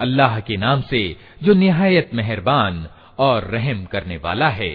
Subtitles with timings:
[0.00, 1.00] अल्लाह के नाम से
[1.42, 2.86] जो निहायत मेहरबान
[3.18, 4.72] और रहम करने वाला है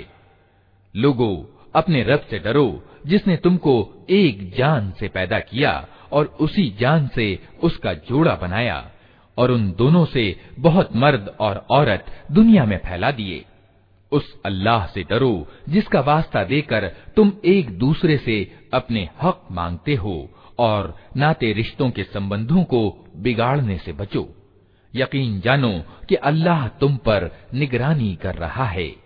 [0.96, 1.32] लोगो
[1.76, 2.68] अपने रब से डरो
[3.08, 3.74] जिसने तुमको
[4.10, 5.74] एक जान से पैदा किया
[6.12, 7.28] और उसी जान से
[7.64, 8.84] उसका जोड़ा बनाया
[9.38, 10.24] और उन दोनों से
[10.60, 13.46] बहुत मर्द और औरत दुनिया में फैला दिए
[14.13, 20.31] उस अल्लाह से डरो, जिसका वास्ता देकर तुम एक दूसरे से अपने हक मांगते हो
[20.59, 24.29] और नाते रिश्तों के संबंधों को बिगाड़ने से बचो।
[24.95, 25.73] यकीन जानो
[26.09, 29.06] कि अल्लाह तुम पर निगरानी कर रहा है।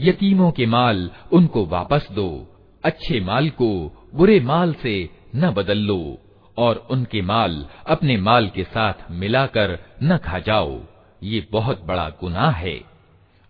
[0.00, 2.28] यतीमों के माल उनको वापस दो
[2.84, 3.70] अच्छे माल को
[4.14, 4.94] बुरे माल से
[5.36, 6.00] न बदल लो
[6.58, 10.78] और उनके माल अपने माल के साथ मिलाकर न खा जाओ
[11.22, 12.78] ये बहुत बड़ा गुनाह है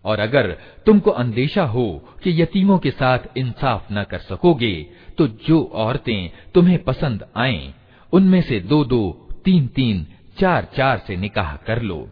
[0.06, 0.50] और अगर
[0.86, 1.86] तुमको अंदेशा हो
[2.24, 4.74] कि यतीमों के साथ इंसाफ न कर सकोगे
[5.18, 7.72] तो जो औरतें तुम्हें पसंद आएँ,
[8.12, 9.02] उनमें से दो दो
[9.44, 10.06] तीन तीन
[10.38, 12.06] चार चार से निकाह कर लो।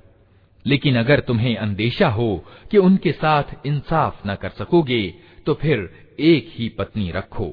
[0.66, 5.02] लेकिन अगर तुम्हें अंदेशा हो कि उनके साथ इंसाफ न कर सकोगे
[5.46, 5.88] तो फिर
[6.22, 7.52] एक ही पत्नी रखो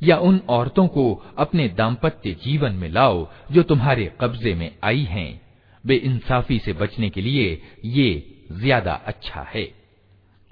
[0.00, 5.40] या उन औरतों को अपने दाम्पत्य जीवन में लाओ जो तुम्हारे कब्जे में आई हैं।
[5.84, 8.08] बे इंसाफी से बचने के लिए ये
[8.52, 9.64] ज़्यादा अच्छा है।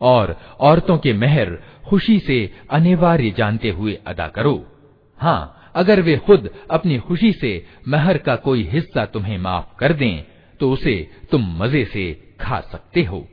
[0.01, 1.57] और औरतों के मेहर
[1.89, 2.39] खुशी से
[2.71, 4.57] अनिवार्य जानते हुए अदा करो।
[5.21, 7.53] हाँ अगर वे खुद अपनी खुशी से
[7.89, 10.23] मेहर का कोई हिस्सा तुम्हें माफ़ कर दें
[10.61, 10.95] तो उसे
[11.31, 13.27] तुम मज़े से खा सकते हो।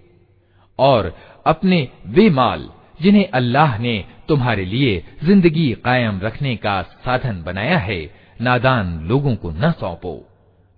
[0.79, 1.13] और
[1.45, 2.69] अपने वे माल
[3.01, 7.99] जिन्हें अल्लाह ने तुम्हारे लिए ज़िंदगी कायम रखने का साधन बनाया है,
[8.41, 10.13] नादान लोगों को न सौंपो।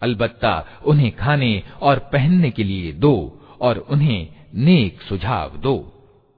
[0.02, 0.54] अलबत्ता
[0.86, 3.16] उन्हें खाने और पहनने के लिए दो
[3.62, 5.85] और उन्हें नेक सुझाव दो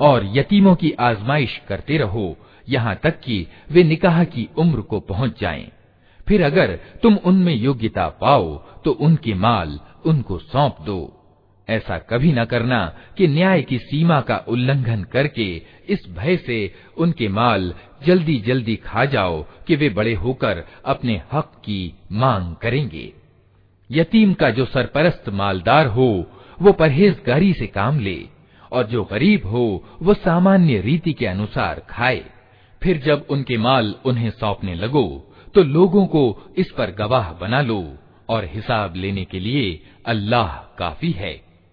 [0.00, 2.36] और यतीमों की आजमाइश करते रहो
[2.68, 5.68] यहाँ तक कि वे निकाह की उम्र को पहुँच जाएं।
[6.28, 11.15] फिर अगर तुम उनमें योग्यता पाओ तो उनके माल उनको सौंप दो।
[11.69, 17.27] ऐसा कभी न करना कि न्याय की सीमा का उल्लंघन करके इस भय से उनके
[17.27, 17.73] माल
[18.05, 23.13] जल्दी जल्दी खा जाओ कि वे बड़े होकर अपने हक की मांग करेंगे।
[23.91, 26.25] यतीम का जो सरपरस्त मालदार हो,
[26.61, 28.25] वो परहेजगारी से काम ले,
[28.71, 32.25] और जो गरीब हो, वो सामान्य रीति के अनुसार खाए।
[32.83, 35.25] फिर जब उनके माल उन्हें सौंपने लगो
[35.55, 37.97] तो लोगों को इस पर गवाह बना लो।
[38.28, 40.48] और हिसाब लेने के लिए अल्लाह
[40.78, 41.34] काफी है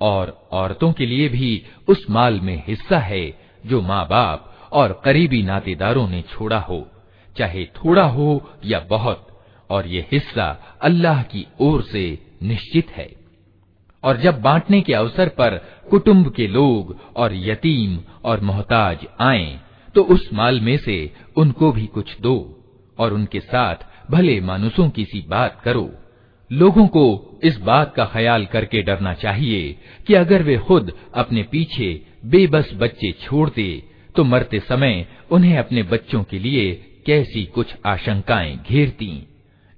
[0.00, 3.24] और औरतों के लिए भी उस माल में हिस्सा है,
[3.64, 6.86] जो माँ बाप और करीबी नातेदारों ने छोड़ा हो,
[7.36, 9.26] चाहे थोड़ा हो या बहुत,
[9.70, 10.48] और ये हिस्सा
[10.82, 12.06] अल्लाह की ओर से
[12.42, 13.08] निश्चित है।
[14.04, 15.56] और जब बांटने के अवसर पर
[15.90, 19.58] कुटुंब के लोग और यतीम और मोहताज आए
[19.94, 20.96] तो उस माल में से
[21.36, 22.36] उनको भी कुछ दो,
[22.98, 25.90] और उनके साथ भले मानुसों की सी बात करो।
[26.52, 27.04] लोगों को
[27.44, 33.12] इस बात का ख्याल करके डरना चाहिए कि अगर वे खुद अपने पीछे बेबस बच्चे
[33.12, 33.82] छोड़ते
[34.16, 36.72] तो मरते समय उन्हें अपने बच्चों के लिए
[37.06, 39.26] कैसी कुछ आशंकाएँ घेरती।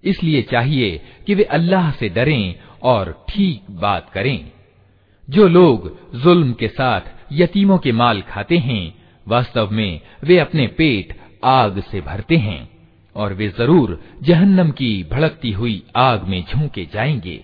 [0.05, 4.53] इसलिए चाहिए कि वे अल्लाह से डरें और ठीक बात करें।
[5.31, 7.00] जो लोग जुल्म के साथ
[7.32, 8.94] यतीमों के माल खाते हैं,
[9.29, 12.77] वास्तव में वे अपने पेट आग से भरते हैं।
[13.18, 17.44] और वे जरूर जहन्नम की भड़कती हुई आग में झोंके जाएंगे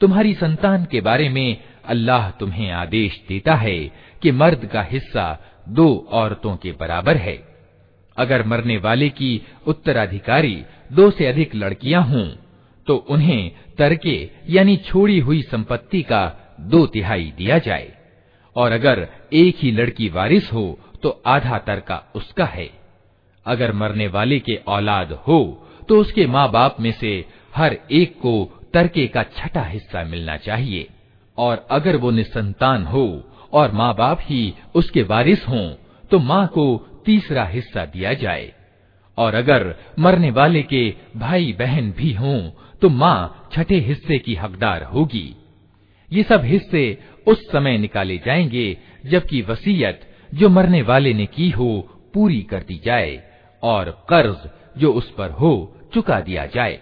[0.00, 1.56] तुम्हारी संतान के बारे में
[1.88, 3.78] अल्लाह तुम्हें आदेश देता है
[4.22, 5.26] कि मर्द का हिस्सा
[5.68, 7.36] दो औरतों के बराबर है
[8.17, 9.29] अगर मरने वाले की
[9.67, 10.55] उत्तराधिकारी
[10.91, 12.27] दो से अधिक लड़कियाँ हों
[12.87, 14.17] तो उन्हें तरके
[14.49, 16.23] यानी छोड़ी हुई संपत्ति का
[16.61, 17.91] दो तिहाई दिया जाए।
[18.55, 22.69] और अगर एक ही लड़की वारिस हो तो आधा तरका उसका है।
[23.45, 25.39] अगर मरने वाले के औलाद हो
[25.89, 27.13] तो उसके माँ बाप में से
[27.55, 28.33] हर एक को
[28.73, 30.87] तरके का छठा हिस्सा मिलना चाहिए।
[31.37, 33.05] और अगर वो निसंतान हो
[33.53, 35.67] और माँ बाप ही उसके वारिस हों
[36.11, 36.65] तो माँ को
[37.07, 38.53] तीसरा हिस्सा दिया जाए।
[39.17, 40.83] और अगर मरने वाले के
[41.15, 42.39] भाई बहन भी हों
[42.81, 45.35] तो माँ छठे हिस्से की हकदार होगी।
[46.11, 46.83] ये सब हिस्से
[47.27, 50.01] उस समय निकाले जाएँगे, जबकि वसीयत
[50.33, 51.69] जो मरने वाले ने की हो,
[52.13, 53.21] पूरी कर दी जाए,
[53.63, 54.49] और कर्ज
[54.81, 55.51] जो उस पर हो,
[55.93, 56.79] चुका दिया जाए।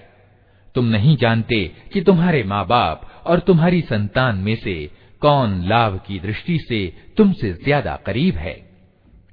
[0.76, 1.64] तुम नहीं जानते
[1.94, 4.76] कि तुम्हारे माँ बाप और तुम्हारी संतान में से
[5.22, 6.86] कौन लाभ की दृष्टि से
[7.18, 8.56] तुमसे ज़्यादा करीब है।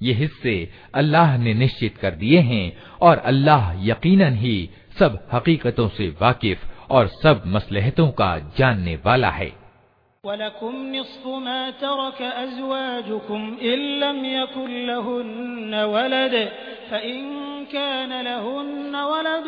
[0.02, 0.56] ये हिस्से
[0.96, 2.66] अल्लाह ने निश्चित कर दिए हैं
[3.02, 4.58] और अल्लाह यकीनन ही
[5.00, 9.52] सब हकीकतों से वाकिफ और सब मसलहतों का जानने वाला है
[10.24, 11.40] वलकुम निस्फु
[11.82, 16.36] तरक अज़वाजुकुम इल्लम यकुन लहुन्न वलद
[16.90, 17.28] फइन
[17.74, 19.48] कान लहुन्न वलद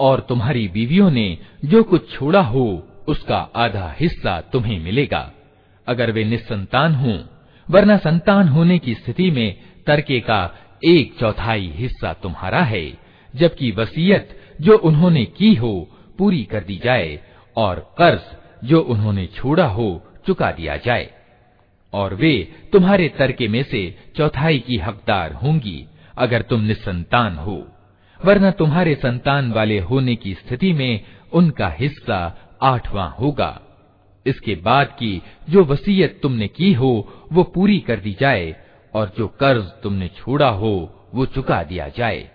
[0.00, 5.32] और तुम्हारी बीवियों ने जो कुछ छोड़ा हो उसका आधा हिस्सा तुम्हें मिलेगा
[5.86, 7.18] अगर वे निस्संतान हों
[7.71, 9.55] वरना संतान होने की स्थिति में
[9.87, 12.93] तरके का एक चौथाई हिस्सा तुम्हारा है,
[13.35, 17.19] जबकि वसीयत जो उन्होंने की हो पूरी कर दी जाए,
[17.57, 18.21] और कर्ज
[18.67, 21.09] जो उन्होंने छोड़ा हो चुका दिया जाए।
[21.93, 25.87] और वे तुम्हारे तरके में से चौथाई की हकदार होंगी,
[26.17, 27.67] अगर तुम निसंतान हो।
[28.25, 31.01] वरना तुम्हारे संतान वाले होने की स्थिति में
[31.33, 33.61] उनका हिस्सा आठवां होगा।
[34.25, 38.55] इसके बाद की जो वसीयत तुमने की हो, वो पूरी कर दी जाए,
[38.93, 42.29] और जो कर्ज तुमने छोड़ा हो, वो चुका दिया जाए।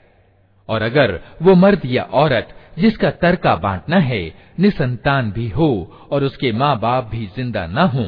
[0.69, 5.69] और अगर वो मर्द या औरत, जिसका तरका बांटना है, निसंतान भी हो,
[6.11, 8.07] और उसके माँ बाप भी ज़िंदा न हो,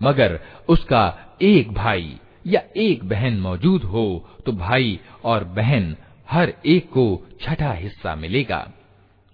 [0.00, 1.02] मगर उसका
[1.42, 4.04] एक भाई या एक बहन मौजूद हो
[4.46, 5.94] तो भाई और बहन
[6.28, 7.04] हर एक को
[7.40, 8.66] छठा हिस्सा मिलेगा।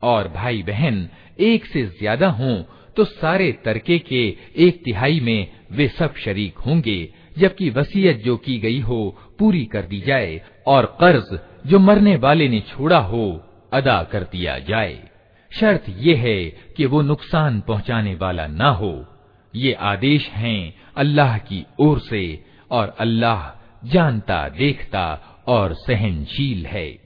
[0.03, 1.09] और भाई बहन
[1.41, 2.57] एक से ज़्यादा हों
[2.97, 8.59] तो सारे तरके के एक तिहाई में वे सब शरीक होंगे, जबकि वसीयत जो की
[8.59, 14.03] गई हो पूरी कर दी जाए, और कर्ज जो मरने वाले ने छोड़ा हो अदा
[14.03, 15.09] कर दिया जाए।
[15.61, 16.45] शर्त यह है
[16.77, 19.07] कि वो नुकसान पहुँचाने वाला ना हो।
[19.55, 23.51] ये आदेश हैं अल्लाह की ओर से, और अल्लाह
[23.89, 27.06] जानता, देखता और सहनशील है।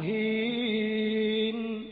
[0.00, 1.84] मुहीन।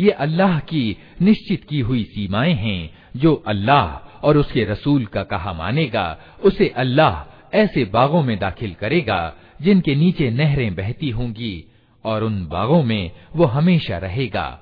[0.00, 3.86] ये अल्लाह की निश्चित की हुई सीमाएँ हैं, जो अल्लाह
[4.26, 10.30] और उसके रसूल का कहा मानेगा, उसे अल्लाह ऐसे बागों में दाखिल करेगा, जिनके नीचे
[10.30, 11.64] नहरें बहती होंगी,
[12.04, 14.60] और उन बागों में वो हमेशा रहेगा,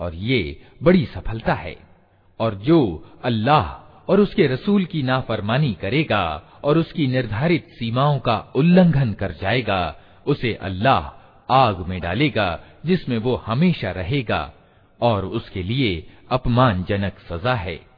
[0.00, 1.76] और ये बड़ी सफलता है।
[2.40, 3.66] और जो अल्लाह
[4.10, 9.96] और उसके रसूल की नाफरमानी करेगा, और उसकी निर्धारित सीमाओं का उल्लंघन कर जाएगा,
[10.26, 11.21] उसे अल्लाह
[11.51, 14.53] आग में डालेगा जिसमें वो हमेशा रहेगा
[15.01, 17.97] और उसके लिए अपमानजनक सजा है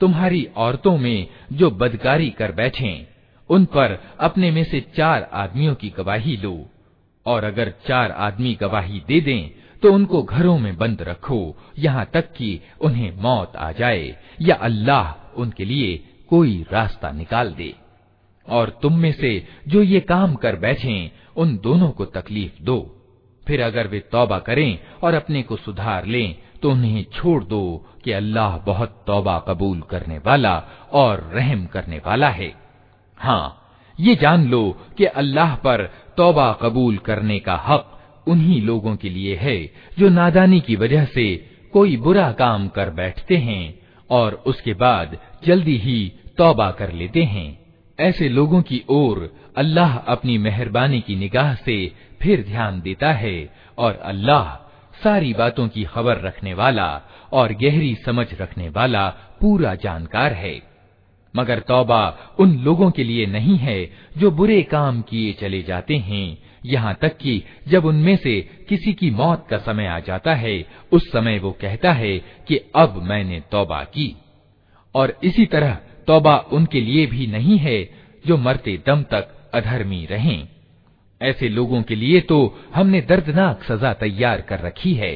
[0.00, 3.06] तुम्हारी औरतों में जो बदकारी कर बैठें
[3.50, 6.54] उन पर अपने में से चार आदमियों की गवाही लो
[7.26, 9.50] और अगर चार आदमी गवाही दे दें
[9.82, 11.40] तो उनको घरों में बंद रखो
[11.78, 12.48] यहाँ तक कि
[12.80, 15.90] उन्हें मौत आ जाए या अल्लाह उनके लिए
[16.29, 17.73] कोई रास्ता निकाल दे।
[18.45, 19.31] और तुम में से
[19.67, 22.79] जो ये काम कर बैठे, उन दोनों को तकलीफ़ दो।
[23.43, 28.11] फिर अगर वे तौबा करें और अपने को सुधार लें तो उन्हें छोड़ दो कि
[28.11, 30.53] अल्लाह बहुत तौबा कबूल करने वाला
[30.91, 32.53] और रहम करने वाला है।
[33.19, 33.61] हाँ
[33.95, 34.63] ये जान लो
[34.97, 35.83] कि अल्लाह पर
[36.17, 37.91] तौबा कबूल करने का हक
[38.27, 39.57] उन्हीं लोगों के लिए है,
[39.99, 41.35] जो नादानी की वजह से
[41.73, 43.79] कोई बुरा काम कर बैठते हैं
[44.09, 47.47] और उसके बाद जल्दी ही तौबा कर लेते हैं।
[47.99, 53.37] ऐसे लोगों की ओर अल्लाह अपनी मेहरबानी की निगाह से फिर ध्यान देता है
[53.77, 54.53] और अल्लाह
[55.03, 56.87] सारी बातों की खबर रखने वाला
[57.31, 59.07] और गहरी समझ रखने वाला
[59.41, 60.61] पूरा जानकार है।
[61.33, 62.01] मगर तौबा
[62.39, 63.79] उन लोगों के लिए नहीं है
[64.17, 69.09] जो बुरे काम किए चले जाते हैं। यहाँ तक कि जब उनमें से किसी की
[69.11, 73.83] मौत का समय आ जाता है, उस समय वो कहता है कि अब मैंने तौबा
[73.83, 74.15] की।
[74.95, 77.79] और इसी तरह तौबा उनके लिए भी नहीं है
[78.27, 80.47] जो मरते दम तक अधर्मी रहें
[81.21, 82.37] ऐसे लोगों के लिए तो
[82.75, 85.15] हमने दर्दनाक सजा तैयार कर रखी है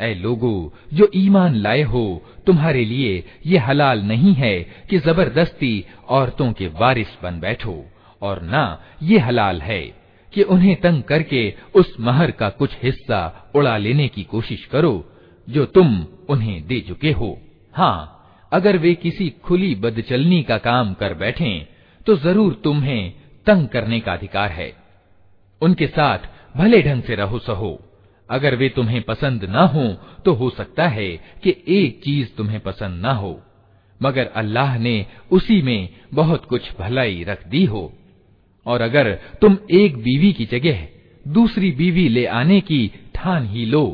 [0.00, 2.04] ऐ लोगो जो ईमान लाए हो
[2.46, 4.54] तुम्हारे लिए ये हलाल नहीं है
[4.90, 5.72] कि जबरदस्ती
[6.08, 7.74] औरतों के वारिस बन बैठो
[8.22, 8.64] और ना
[9.02, 9.82] ये हलाल है
[10.32, 11.42] कि उन्हें तंग करके
[11.74, 13.20] उस महर का कुछ हिस्सा
[13.56, 14.94] उड़ा लेने की कोशिश करो
[15.48, 15.88] जो तुम
[16.30, 17.36] उन्हें दे चुके हो
[17.74, 18.15] हाँ
[18.51, 21.51] अगर वे किसी खुली बदचलनी का काम कर बैठे
[22.01, 23.13] तो ज़रूर तुम्हें
[23.47, 24.71] तंग करने का अधिकार है।
[25.61, 27.79] उनके साथ भले ढंग से रहो सहो।
[28.29, 29.87] अगर वे तुम्हें पसंद न हो
[30.25, 31.09] तो हो सकता है
[31.43, 33.39] कि एक चीज़ तुम्हें पसंद न हो।
[34.01, 37.91] मगर अल्लाह ने उसी में बहुत कुछ भलाई रख दी हो।
[38.65, 40.87] और अगर तुम एक बीवी की जगह
[41.25, 43.85] दूसरी बीवी ले आने की ठान ही लो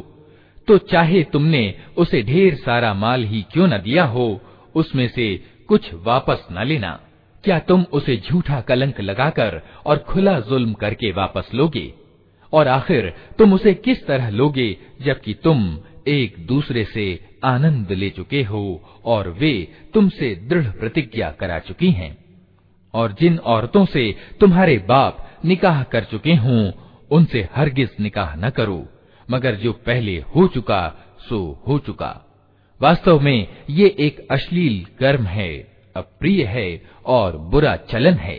[0.67, 4.41] तो चाहे तुमने उसे ढेर सारा माल ही क्यों न दिया हो,
[4.75, 6.99] उसमें से कुछ वापस न लेना।
[7.43, 11.93] क्या तुम उसे झूठा कलंक लगाकर और खुला जुल्म करके वापस लोगे?
[12.53, 18.43] और आखिर तुम उसे किस तरह लोगे, जबकि तुम एक दूसरे से आनंद ले चुके
[18.43, 22.17] हो और वे तुमसे दृढ़ प्रतिज्ञा करा चुकी हैं?
[22.93, 26.71] और जिन औरतों से तुम्हारे बाप निकाह कर चुके हों,
[27.11, 28.89] उनसे हरगिज निकाह न करो।
[29.30, 30.82] मगर जो पहले हो चुका
[31.28, 32.10] सो हो चुका
[32.80, 35.50] वास्तव में ये एक अश्लील कर्म है
[35.96, 36.68] अप्रिय है
[37.06, 38.38] और बुरा चलन है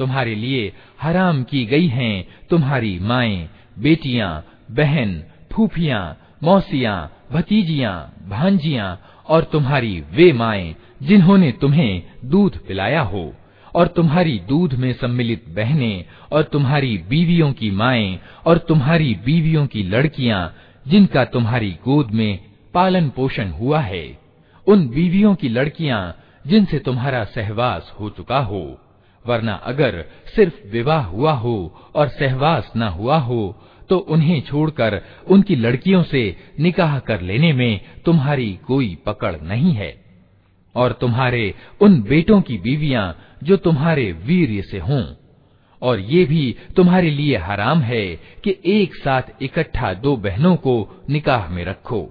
[0.00, 6.98] तुम्हारे लिए हराम की गई हैं। तुम्हारी माएँ, बेटियाँ, बहन, फूफियाँ, मौसियाँ,
[7.32, 7.96] भतीजियाँ,
[8.28, 13.34] भांजियाँ और तुम्हारी वे माएँ, जिन्होंने तुम्हें दूध पिलाया हो।
[13.74, 19.82] और तुम्हारी दूध में सम्मिलित बहनें और तुम्हारी बीवियों की माएँ और तुम्हारी बीवियों की
[19.82, 20.54] लड़कियाँ,
[20.88, 22.38] जिनका तुम्हारी गोद में
[22.74, 24.18] पालन पोषण हुआ है,
[24.66, 28.80] उन बीवियों की लड़कियाँ जिनसे तुम्हारा सहवास हो चुका हो।
[29.24, 30.04] वरना अगर
[30.36, 31.56] सिर्फ़ विवाह हुआ हो
[31.94, 33.42] और सहवास न हुआ हो
[33.88, 39.94] तो उन्हें छोड़कर उनकी लड़कियों से निकाह कर लेने में तुम्हारी कोई पकड़ नहीं है।
[40.74, 45.04] और तुम्हारे उन बेटों की बीवियाँ जो तुम्हारे वीर से हों,
[45.82, 48.04] और ये भी तुम्हारे लिए हराम है
[48.44, 52.06] कि एक साथ इकट्ठा दो बहनों को निकाह में रखो।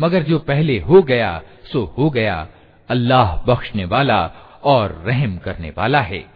[0.00, 2.48] मगर जो पहले हो गया, सो हो गया।
[2.88, 4.26] अल्लाह बख्शने वाला
[4.64, 6.35] और रहम करने वाला है।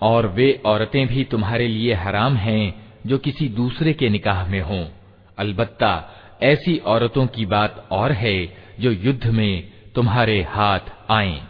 [0.00, 2.74] और वे औरतें भी तुम्हारे लिए हराम हैं
[3.06, 4.86] जो किसी दूसरे के निकाह में हों
[5.38, 6.10] अलबत्ता
[6.43, 11.41] ऐसी औरतों की बात और है जो युद्ध में तुम्हारे हाथ आए।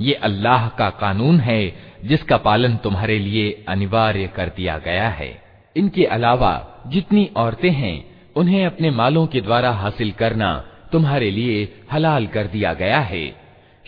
[0.00, 5.42] ये अल्लाह का कानून है, जिसका पालन तुम्हारे लिए अनिवार्य कर दिया गया है।
[5.76, 12.26] इनके अलावा जितनी औरतें हैं, उन्हें अपने मालों के द्वारा हासिल करना तुम्हारे लिए हलाल
[12.26, 13.36] कर दिया गया है।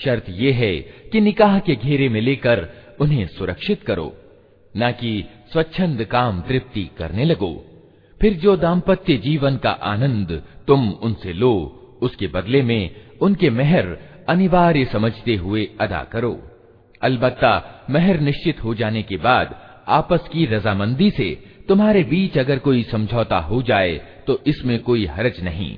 [0.04, 2.68] शर्त यह है कि निकाह के घेरे में लेकर
[3.00, 4.16] उन्हें सुरक्षित करो,
[4.76, 7.69] न कि स्वच्छंद काम तृप्ति करने लगो।
[8.20, 11.52] फिर जो दाम्पत्य जीवन का आनंद तुम उनसे लो,
[12.02, 13.96] उसके बदले में उनके मेहर
[14.28, 16.32] अनिवार्य समझते हुए अदा करो।
[17.02, 19.54] अलबत्ता मेहर निश्चित हो जाने के बाद
[19.88, 21.30] आपस की रजामंदी से
[21.68, 25.76] तुम्हारे बीच अगर कोई समझौता हो जाए तो इसमें कोई हरज नहीं।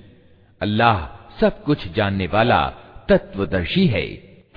[0.61, 1.07] अल्लाह
[1.41, 2.61] सब कुछ जानने वाला
[3.09, 4.05] तत्वदर्शी है।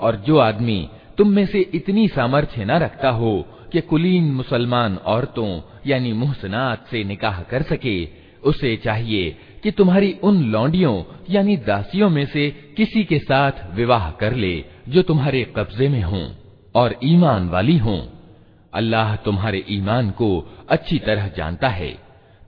[0.00, 3.32] और जो आदमी तुम में से इतनी सामर्थ्य न रखता हो
[3.72, 7.96] कि कुलीन मुसलमान औरतों यानी मुहसनात से निकाह कर सके
[8.44, 9.30] उसे चाहिए
[9.62, 10.94] कि तुम्हारी उन लौंडियों
[11.30, 14.54] यानी दासियों में से किसी के साथ विवाह कर ले
[14.88, 16.26] जो तुम्हारे कब्जे में हों
[16.74, 18.00] और ईमान वाली हों
[18.75, 20.29] अल्लाह तुम्हारे ईमान को
[20.69, 21.93] अच्छी तरह जानता है।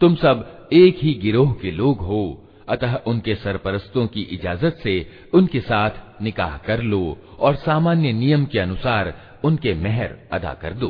[0.02, 2.24] तुम सब एक ही गिरोह के लोग हो।
[2.70, 4.96] अतः उनके सरपरस्तों की इजाज़त से
[5.34, 9.13] उनके साथ निकाह कर लो और सामान्य नियम के अनुसार
[9.44, 10.90] उनके मेहर अदा कर दो,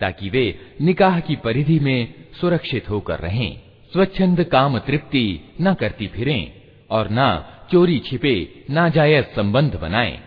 [0.00, 0.44] ताकि वे
[0.80, 3.60] निकाह की परिधि में सुरक्षित होकर रहें,
[3.92, 5.26] स्वच्छंद काम तृप्ति
[5.60, 6.52] न करती फिरें
[6.90, 7.26] और न
[7.72, 10.18] चोरी छिपे नाजायज संबंध बनाएँ।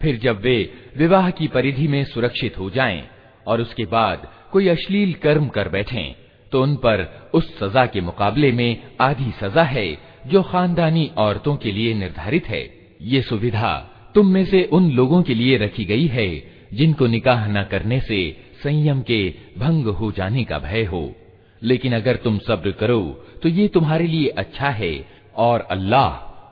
[0.00, 0.58] फिर जब वे
[0.96, 3.02] विवाह की परिधि में सुरक्षित हो जाएँ
[3.50, 6.04] और उसके बाद कोई अश्लील कर्म कर बैठे
[6.52, 9.86] तो उन पर उस सजा के मुकाबले में आधी सजा है
[10.26, 12.62] जो खानदानी औरतों के लिए निर्धारित है।
[13.02, 13.72] ये सुविधा
[14.14, 16.28] तुम में से उन लोगों के लिए रखी गई है,
[16.72, 18.20] जिनको निकाह न करने से
[18.62, 19.22] संयम के
[19.58, 21.02] भंग हो जाने का भय हो।
[21.62, 23.00] लेकिन अगर तुम सब्र करो
[23.42, 24.94] तो ये तुम्हारे लिए अच्छा है
[25.36, 26.08] और अल्लाह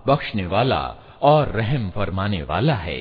[0.06, 0.80] बख्शने वाला
[1.22, 3.00] और रहम फरमाने वाला है।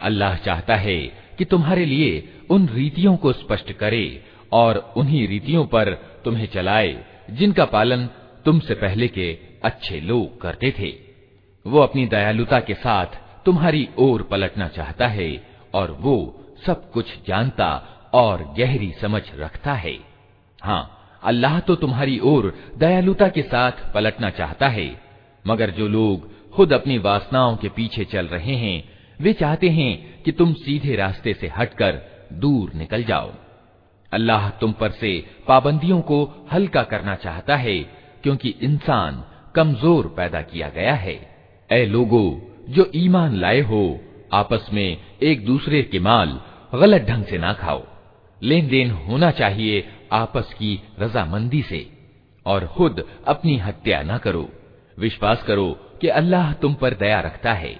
[0.00, 0.98] अल्लाह चाहता है
[1.38, 2.12] कि तुम्हारे लिए
[2.50, 4.06] उन रीतियों को स्पष्ट करे
[4.52, 5.92] और उन्हीं रीतियों पर
[6.24, 6.92] तुम्हें चलाए
[7.38, 8.06] जिनका पालन
[8.44, 9.28] तुमसे पहले के
[9.64, 10.90] अच्छे लोग करते थे
[11.66, 15.30] वो अपनी दयालुता के साथ तुम्हारी ओर पलटना चाहता है
[15.74, 16.16] और वो
[16.66, 17.70] सब कुछ जानता
[18.13, 19.97] और गहरी समझ रखता है।
[20.59, 24.89] हाँ अल्लाह तो तुम्हारी ओर दयालुता के साथ पलटना चाहता है,
[25.45, 28.83] मगर जो लोग खुद अपनी वासनाओं के पीछे चल रहे हैं,
[29.19, 32.01] वे चाहते हैं कि तुम सीधे रास्ते से हटकर
[32.33, 33.31] दूर निकल जाओ।
[34.11, 35.11] अल्लाह तुम पर से
[35.47, 37.79] पाबंदियों को हल्का करना चाहता है,
[38.23, 39.23] क्योंकि इंसान
[39.55, 41.19] कमज़ोर पैदा किया गया है।
[41.69, 43.99] ए लोगो, जो ईमान लाए हो,
[44.33, 46.39] आपस में एक दूसरे के माल
[46.75, 47.85] गलत ढंग से ना खाओ।
[48.40, 51.86] लेन देन होना चाहिए आपस की रजामंदी से
[52.46, 54.48] और खुद अपनी हत्या न करो
[54.98, 57.76] विश्वास करो कि अल्लाह तुम पर दया रखता है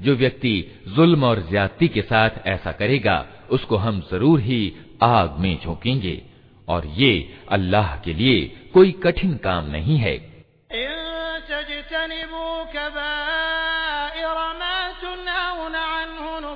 [0.00, 0.54] जो व्यक्ति
[0.96, 4.60] जुल्म और ज्यादती के साथ ऐसा करेगा उसको हम जरूर ही
[5.02, 6.20] आग में झोंकेंगे
[6.68, 7.12] और ये
[7.50, 8.40] अल्लाह के लिए
[8.74, 10.16] कोई कठिन काम नहीं है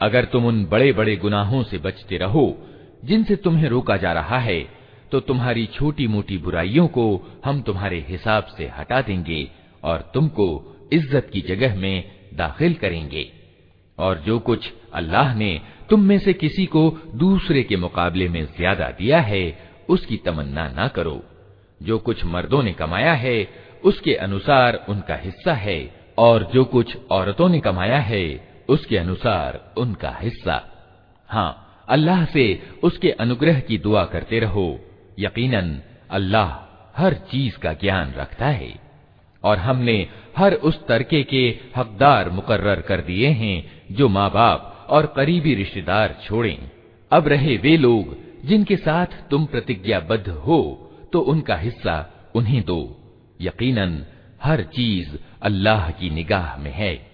[0.00, 2.44] अगर तुम उन बड़े बड़े गुनाहों से बचते रहो
[3.04, 4.60] जिनसे तुम्हें रोका जा रहा है
[5.13, 7.03] तो तुम्हारी छोटी मोटी बुराइयों को
[7.45, 9.51] हम तुम्हारे हिसाब से हटा देंगे
[9.83, 10.45] और तुमको
[10.93, 13.25] इज़्ज़त की जगह में दाखिल करेंगे।
[13.97, 18.87] और जो कुछ अल्लाह ने तुम में से किसी को दूसरे के मुकाबले में ज़्यादा
[18.89, 19.43] दिया है,
[19.89, 21.21] उसकी तमन्ना ना करो।
[21.83, 23.47] जो कुछ मर्दों ने कमाया है,
[23.83, 28.25] उसके अनुसार उनका हिस्सा है, और जो कुछ औरतों ने कमाया है,
[28.69, 30.57] उसके अनुसार उनका हिस्सा।
[31.29, 32.47] हाँ अल्लाह से
[32.83, 34.79] उसके अनुग्रह की दुआ करते रहो।
[35.19, 36.63] यकीनन, अल्लाह
[37.01, 38.79] हर चीज़ का ज्ञान रखता है।
[39.43, 45.13] और हमने हर उस तरके के हकदार मुकर्र कर दिए हैं, जो माँ बाप और
[45.15, 46.71] करीबी रिश्तेदार छोड़ें।
[47.11, 50.79] अब रहे वे लोग, जिनके साथ तुम प्रतिज्ञाबद्ध हो
[51.13, 52.99] तो उनका हिस्सा उन्हें दो।
[53.41, 54.05] यकीनन,
[54.43, 57.13] हर चीज़ अल्लाह की निगाह में है।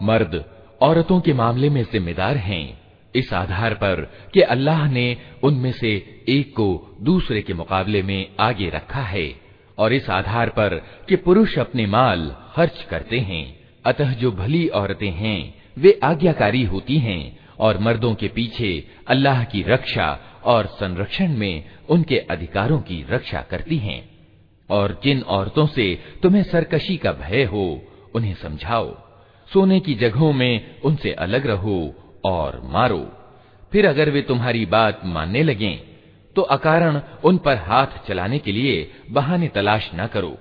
[0.00, 0.44] मर्द
[0.80, 2.79] औरतों के मामले में जिम्मेदार हैं
[3.15, 4.01] इस आधार पर
[4.33, 9.35] कि अल्लाह ने उनमें से एक को दूसरे के मुकाबले में आगे रखा है
[9.77, 10.75] और इस आधार पर
[11.09, 16.97] कि पुरुष अपने माल खर्च करते हैं, अतः जो भली औरतें हैं, वे आज्ञाकारी होती
[16.97, 23.41] हैं और मर्दों के पीछे अल्लाह की रक्षा और संरक्षण में उनके अधिकारों की रक्षा
[23.41, 24.09] करती हैं।
[24.69, 27.81] और जिन औरतों से तुम्हें सरकशी का भय हो,
[28.15, 28.97] उन्हें समझाओ।
[29.53, 33.07] सोने की जगहों में उनसे अलग रहो और मारो।
[33.71, 35.79] फिर अगर वे तुम्हारी बात मानने लगें
[36.35, 40.37] तो अकारण उन पर हाथ चलाने के लिए बहाने तलाश न करो।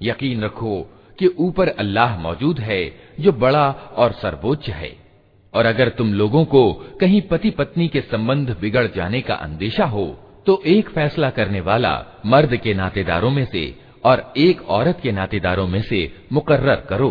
[0.00, 0.80] यकीन रखो
[1.18, 2.82] कि ऊपर अल्लाह मौजूद है,
[3.20, 4.96] जो बड़ा और सर्वोच्च है।
[5.54, 10.06] और अगर तुम लोगों को कहीं पति पत्नी के संबंध बिगड़ जाने का अंदेशा हो
[10.46, 11.92] तो एक फैसला करने वाला
[12.26, 13.64] मर्द के नातेदारों में से
[14.04, 16.00] और एक औरत के नातेदारों में से
[16.32, 17.10] मुकर्र करो।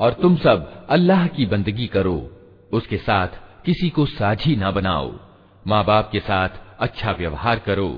[0.00, 2.16] और तुम सब अल्लाह की बंदगी करो
[2.72, 3.28] उसके साथ
[3.64, 5.10] किसी को साझी ना बनाओ
[5.66, 7.90] माँ बाप के साथ अच्छा व्यवहार करो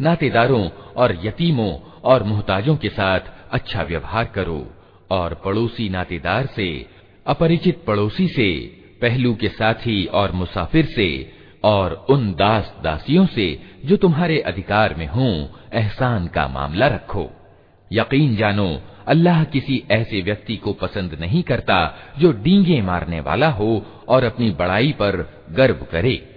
[0.00, 1.72] नातेदारों और यतीमों
[2.10, 4.60] और मोहताजों के साथ अच्छा व्यवहार करो
[5.11, 6.85] और पड़ोसी नातेदार से,
[7.27, 13.97] अपरिचित पड़ोसी से, पहलू के साथी और मुसाफिर से, और उन दास दासियों से जो
[13.97, 17.31] तुम्हारे अधिकार में हों, एहसान का मामला रखो।
[17.93, 23.85] यकीन जानो, अल्लाह किसी ऐसे व्यक्ति को पसंद नहीं करता जो डींगे मारने वाला हो
[24.07, 26.36] और अपनी बड़ाई पर गर्व करे।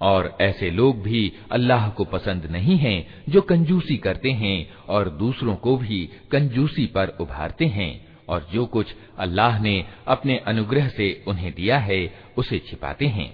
[0.00, 5.56] और ऐसे लोग भी अल्लाह को पसंद नहीं हैं जो कंजूसी करते हैं और दूसरों
[5.56, 11.54] को भी कंजूसी पर उभारते हैं और जो कुछ अल्लाह ने अपने अनुग्रह से उन्हें
[11.54, 13.32] दिया है, उसे छिपाते हैं।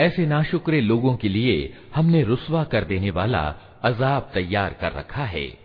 [0.00, 5.58] ऐसे नाशुक्रे लोगों के लिए हमने रुसवा कर देने वाला अजाब तैयार कर रखा है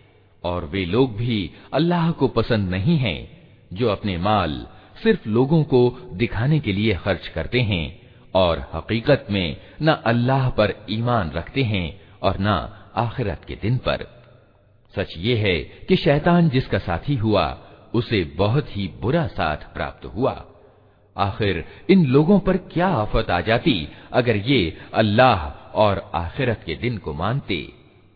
[0.44, 3.28] और वे लोग भी अल्लाह को पसंद नहीं हैं,
[3.72, 4.66] जो अपने माल
[5.02, 8.05] सिर्फ़ लोगों को दिखाने के लिए खर्च करते हैं।
[8.36, 11.88] और हकीकत में न अल्लाह पर ईमान रखते हैं
[12.22, 12.58] और न
[12.96, 14.06] आखिरत के दिन पर।
[14.94, 15.58] सच ये है
[15.88, 17.46] कि शैतान जिसका साथी हुआ,
[17.94, 20.44] उसे बहुत ही बुरा साथ प्राप्त हुआ।
[21.16, 23.76] आखिर इन लोगों पर क्या आफत आ जाती
[24.12, 27.60] अगर ये अल्लाह और आखिरत के दिन को मानते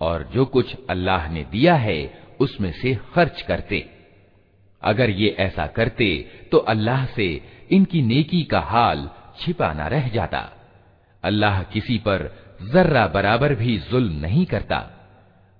[0.00, 2.00] और जो कुछ अल्लाह ने दिया है,
[2.40, 3.78] उसमें से खर्च करते।
[4.82, 6.06] अगर ये ऐसा करते
[6.52, 7.28] तो अल्लाह से
[7.70, 9.08] इनकी नेकी का हाल
[9.40, 10.40] छिपा न रह जाता।
[11.24, 12.30] अल्लाह किसी पर
[12.72, 14.78] जर्रा बराबर भी जुल्म नहीं करता।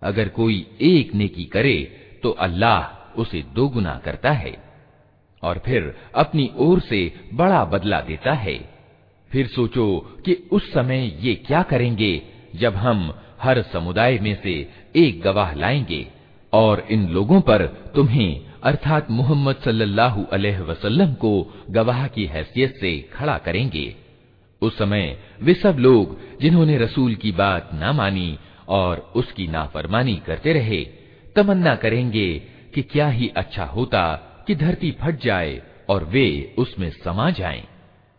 [0.02, 1.76] अगर कोई एक नेकी करे
[2.22, 4.56] तो अल्लाह उसे दोगुना करता है
[5.42, 7.00] और फिर अपनी ओर से
[7.34, 8.58] बड़ा बदला देता है।
[9.30, 12.12] फिर सोचो कि उस समय ये क्या करेंगे
[12.54, 14.54] जब हम हर समुदाय में से
[14.96, 16.06] एक गवाह लाएँगे
[16.52, 21.32] और इन लोगों पर तुम्हें अर्थात मोहम्मद सल्लल्लाहु अलैहि वसल्लम को
[21.70, 23.94] गवाह की हैसियत से खड़ा करेंगे
[24.62, 28.38] उस समय वे सब लोग जिन्होंने रसूल की बात न मानी
[28.68, 30.84] और उसकी नाफरमानी करते रहे,
[31.36, 32.28] तमन्ना करेंगे
[32.74, 34.02] कि क्या ही अच्छा होता
[34.46, 37.62] कि धरती फट जाए और वे उसमें समा जाएँ।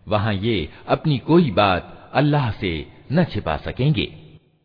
[0.08, 2.74] वहाँ ये अपनी कोई बात अल्लाह से
[3.12, 4.06] न छिपा सकेंगे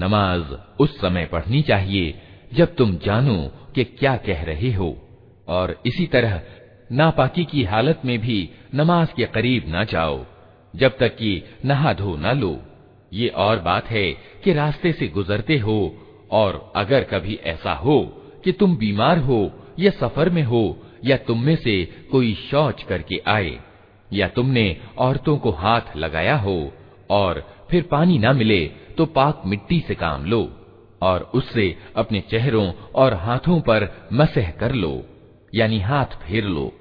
[0.00, 2.14] नमाज़ उस समय पढ़नी चाहिए,
[2.54, 4.96] जब तुम जानो कि क्या कह रहे हो।
[5.48, 6.42] और इसी तरह
[6.92, 10.26] नापाकी की हालत में भी नमाज़ के करीब ना जाओ,
[10.76, 12.60] जब तक कि नहा धो न लो।
[13.12, 14.12] ये और बात है
[14.44, 15.94] कि रास्ते से गुजरते हो,
[16.30, 18.00] और अगर कभी ऐसा हो
[18.44, 23.20] कि तुम बीमार हो, या सफ़र में हो, या तुम में से कोई शौच करके
[23.26, 23.60] आए,
[24.12, 26.72] या तुमने औरतों को हाथ लगाया हो,
[27.10, 30.42] और फिर पानी ना मिले तो पाक मिट्टी से काम लो
[31.02, 35.02] और उससे अपने चेहरों और हाथों पर मसह कर लो,
[35.54, 36.72] यानी हाथ फेर लो।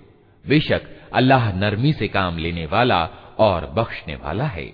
[0.46, 0.82] बेशक
[1.14, 3.04] अल्लाह नरमी से काम लेने वाला
[3.40, 4.66] और बख्शने वाला है।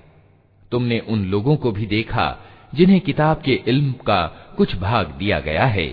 [0.71, 2.37] तुमने उन लोगों को भी देखा
[2.75, 4.25] जिन्हें किताब के इल्म का
[4.57, 5.87] कुछ भाग दिया गया है।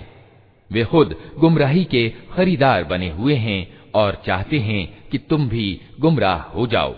[0.71, 3.61] वे खुद गुमराही के खरीदार बने हुए हैं
[3.95, 6.95] और चाहते हैं कि तुम भी गुमराह हो जाओ।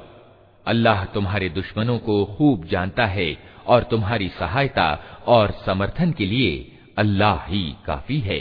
[0.66, 3.28] अल्लाह तुम्हारे दुश्मनों को खूब जानता है
[3.67, 4.89] और तुम्हारी सहायता
[5.27, 6.55] और समर्थन के लिए
[6.99, 8.41] अल्लाह ही काफी है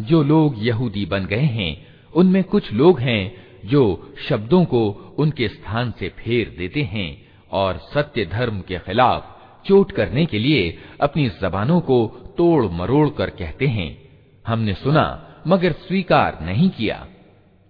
[0.00, 5.94] जो लोग यहूदी बन गए हैं, उनमें कुछ लोग हैं जो शब्दों को उनके स्थान
[5.98, 9.34] से फेर देते हैं और सत्य धर्म के खिलाफ
[9.66, 12.06] चोट करने के लिए अपनी जबानों को
[12.38, 14.08] तोड़ मरोड़ कर कहते हैं।
[14.46, 17.06] हमने सुना, मगर स्वीकार नहीं किया।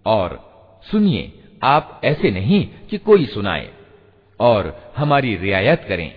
[0.06, 0.50] और
[0.90, 3.70] सुनिए, आप ऐसे नहीं कि कोई सुनाए
[4.40, 6.12] और हमारी रियायत करें।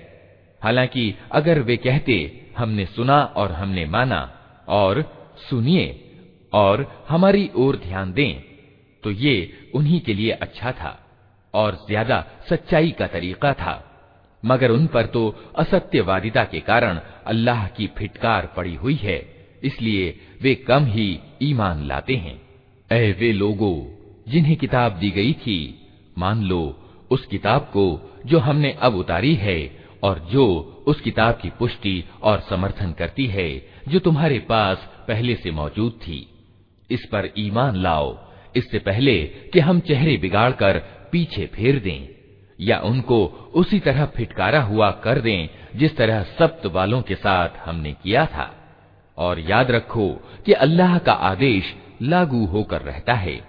[0.63, 4.33] हालाँकि अगर वे कहते, हमने सुना और हमने माना,
[4.67, 5.85] और सुनिए
[6.53, 8.41] और हमारी ओर ध्यान दें।
[9.03, 9.35] तो ये
[9.75, 10.97] उन्हीं के लिए अच्छा था
[11.53, 13.83] और ज़्यादा सच्चाई का तरीका था।
[14.43, 15.27] मगर उन पर तो
[15.57, 19.19] असत्यवादिता के कारण अल्लाह की फिटकार पड़ी हुई है,
[19.63, 22.39] इसलिए वे कम ही ईमान लाते हैं।
[22.89, 23.75] ऐ वे लोगों,
[24.27, 25.57] जिन्हें किताब दी गई थी,
[26.17, 26.61] मान लो
[27.11, 27.85] उस किताब को
[28.25, 29.59] जो हमने अब उतारी है
[30.03, 30.45] और जो
[30.87, 33.49] उस किताब की पुष्टि और समर्थन करती है
[33.87, 36.29] जो तुम्हारे पास पहले से मौजूद थी।
[36.91, 40.77] इस पर ईमान लाओ। इससे पहले कि हम चेहरे बिगाड़कर
[41.11, 42.07] पीछे फेर दें,
[42.61, 43.25] या उनको
[43.55, 48.53] उसी तरह फिटकारा हुआ कर दें, जिस तरह सप्त वालों के साथ हमने किया था।
[49.17, 50.09] और याद रखो
[50.45, 53.41] कि अल्लाह का आदेश लागू होकर रहता है।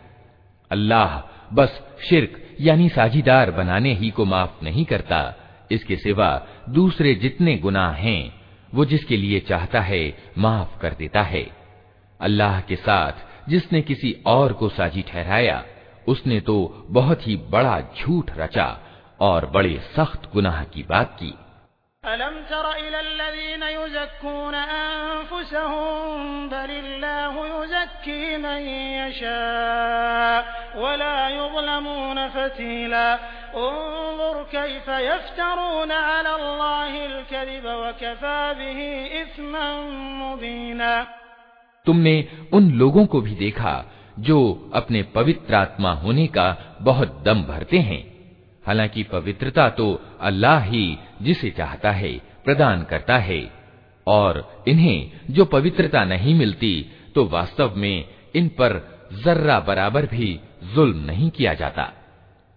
[0.71, 1.21] अल्लाह
[1.55, 5.35] बस शिरक, यानी साझीदार बनाने ही को माफ़ नहीं करता।
[5.71, 8.38] इसके सिवा दूसरे जितने गुनाह हैं
[8.75, 11.51] वो जिसके लिए चाहता है, माफ़ कर देता है।
[12.21, 13.13] अल्लाह के साथ
[13.49, 15.65] जिसने किसी और को साझी ठहराया,
[16.09, 18.81] उसने तो बहुत ही बड़ा झूठ रचा
[19.21, 21.35] और बड़े सख्त गुनाह की बात की।
[22.08, 22.34] अलम
[41.86, 42.16] तुमने
[42.54, 43.76] उन लोगों को भी देखा
[44.20, 48.02] जो अपने पवित्र आत्मा होने का बहुत दम भरते हैं
[48.69, 50.87] हालाँकि पवित्रता तो अल्लाह ही
[51.23, 52.13] जिसे चाहता है,
[52.45, 53.41] प्रदान करता है।
[54.07, 56.75] और इन्हें जो पवित्रता नहीं मिलती
[57.15, 58.05] तो वास्तव में
[58.35, 58.81] इन पर
[59.25, 60.29] जर्रा बराबर भी
[60.75, 61.93] जुल्म नहीं किया जाता।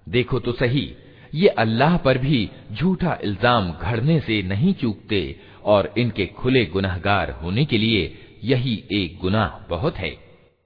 [0.08, 0.92] देखो तो सही,
[1.34, 7.66] ये अल्लाह पर भी झूठा इल्ज़ाम घड़ने से नहीं चूकते, और इनके खुले गुनाहगार होने
[7.66, 8.04] के लिए
[8.44, 10.12] यही एक गुनाह बहुत है।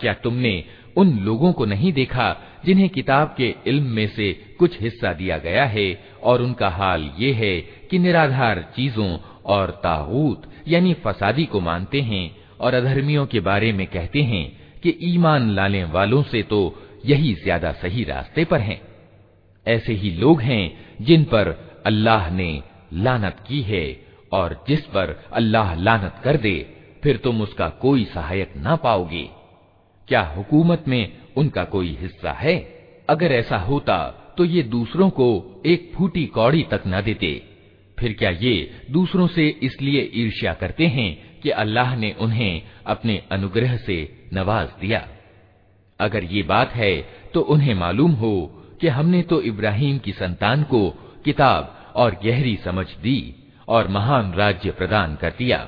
[0.00, 0.52] क्या तुमने
[0.96, 2.26] उन लोगों को नहीं देखा
[2.65, 5.87] जिन्हें किताब के इल्म में से कुछ हिस्सा दिया गया है,
[6.23, 7.59] और उनका हाल ये है
[7.89, 13.85] कि निराधार चीज़ों और ताऊत यानी फसादी को मानते हैं, और अधर्मियों के बारे में
[13.87, 14.45] कहते हैं
[14.83, 16.59] कि ईमान लाने वालों से तो
[17.05, 18.81] यही ज़्यादा सही रास्ते पर हैं।
[19.65, 21.49] ऐसे ही लोग हैं जिन पर
[21.85, 22.61] अल्लाह ने
[22.95, 23.85] लानत की है,
[24.33, 26.55] और जिस पर अल्लाह लानत कर दे,
[27.03, 29.27] फिर तुम उसका कोई सहायक ना पाओगे।
[30.07, 32.57] क्या हुकूमत में उनका कोई हिस्सा है।
[33.09, 33.97] अगर ऐसा होता
[34.37, 35.27] तो ये दूसरों को
[35.65, 37.31] एक फूटी कौड़ी तक न देते।
[37.99, 43.77] फिर क्या ये दूसरों से इसलिए ईर्ष्या करते हैं कि अल्लाह ने उन्हें अपने अनुग्रह
[43.77, 43.97] से
[44.33, 45.07] नवाज़ दिया?
[45.99, 46.95] अगर ये बात है
[47.33, 48.35] तो उन्हें मालूम हो
[48.81, 50.89] कि हमने तो इब्राहिम की संतान को
[51.25, 53.19] किताब और गहरी समझ दी
[53.67, 55.67] और महान राज्य प्रदान कर दिया।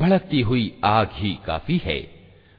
[0.00, 2.00] भड़कती हुई आग ही काफ़ी है।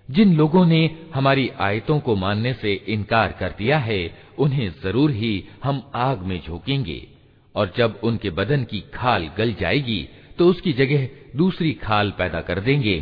[0.09, 0.79] जिन लोगों ने
[1.13, 6.39] हमारी आयतों को मानने से इनकार कर दिया है, उन्हें ज़रूर ही हम आग में
[6.39, 7.07] झोंकेंगे।
[7.55, 12.59] और जब उनके बदन की खाल गल जाएगी तो उसकी जगह दूसरी खाल पैदा कर
[12.59, 12.99] देंगे,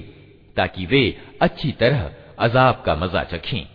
[0.58, 1.04] ताकि वे
[1.42, 2.10] अच्छी तरह
[2.40, 3.68] अजाब का मज़ा चखें।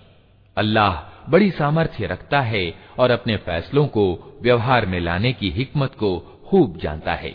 [0.56, 4.04] अल्लाह बड़ी सामर्थ्य रखता है और अपने फैसलों को
[4.42, 7.34] व्यवहार में लाने की हिकमत को खूब जानता है।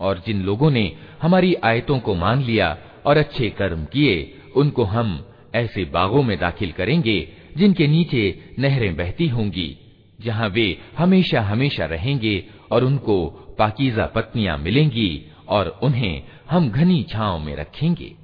[0.00, 0.92] और जिन लोगों ने
[1.22, 6.72] हमारी आयतों को मान लिया और अच्छे कर्म किए, उनको हम ऐसे बागों में दाखिल
[6.72, 9.76] करेंगे, जिनके नीचे नहरें बहती होंगी,
[10.20, 13.26] जहाँ वे हमेशा हमेशा रहेंगे और उनको
[13.58, 18.23] पाकीजा पत्नियाँ मिलेंगी और उन्हें हम घनी छाव में रखेंगे।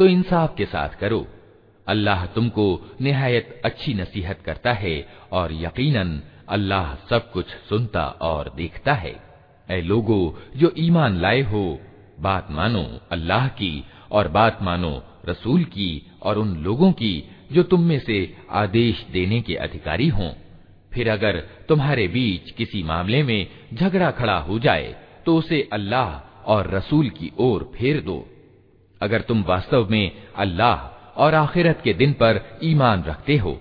[0.00, 1.26] तो इंसाफ के साथ करो।
[1.86, 2.64] अल्लाह तुमको
[3.00, 4.94] निहायत अच्छी नसीहत करता है
[5.32, 9.14] और यकीनन अल्लाह सब कुछ सुनता और देखता है।
[9.68, 11.80] ऐ लोगो, जो ईमान लाए हो,
[12.20, 14.94] बात मानो अल्लाह की और बात मानो
[15.28, 15.90] रसूल की
[16.22, 17.12] और उन लोगों की
[17.52, 18.18] जो तुम में से
[18.54, 20.32] आदेश देने के अधिकारी हों।
[20.92, 24.94] फिर अगर तुम्हारे बीच किसी मामले में झगड़ा खड़ा हो जाए
[25.26, 26.18] तो उसे अल्लाह
[26.52, 28.20] और रसूल की ओर फेर दो।
[29.01, 33.59] अगर तुम वास्तव में अल्लाह और आखिरत के दिन पर ईमान रखते हो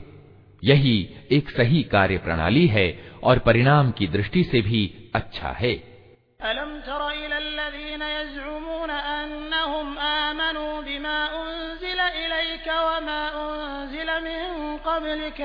[0.62, 0.96] यही
[1.32, 2.86] एक सही कार्य प्रणाली है
[3.22, 4.82] और परिणाम की दृष्टि से भी
[5.14, 5.74] अच्छा है
[6.40, 6.70] अलम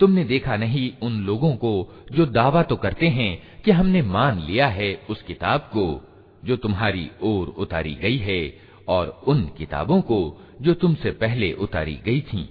[0.00, 4.66] तुमने देखा नहीं उन लोगों को जो दावा तो करते हैं कि हमने मान लिया
[4.66, 6.04] है उस किताब को
[6.44, 8.56] जो तुम्हारी ओर उतारी गई है
[8.88, 12.46] और उन किताबों को जो तुमसे पहले उतारी गई थीं।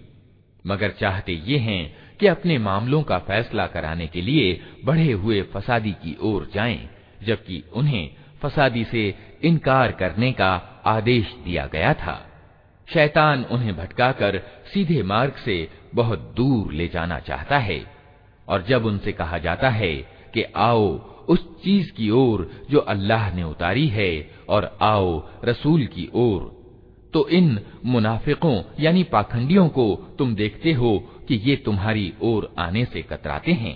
[0.68, 5.92] मगर चाहते ये हैं कि अपने मामलों का फैसला कराने के लिए बढ़े हुए फसादी
[5.92, 6.90] की ओर जाएँ,
[7.24, 8.10] जबकि उन्हें
[8.42, 12.24] फसादी से इनकार करने का आदेश दिया गया था।
[12.94, 14.38] शैतान उन्हें भटकाकर
[14.74, 17.80] सीधे मार्ग से बहुत दूर ले जाना चाहता है
[18.48, 19.96] और जब उनसे कहा जाता है
[20.34, 20.86] कि आओ
[21.30, 24.12] उस चीज़ की ओर जो अल्लाह ने उतारी है
[24.50, 25.10] और आओ
[25.46, 26.56] रसूल की ओर
[27.14, 29.86] तो इन मुनाफिकों यानी पाखंडियों को
[30.18, 33.76] तुम देखते हो कि ये तुम्हारी ओर आने से कतराते हैं।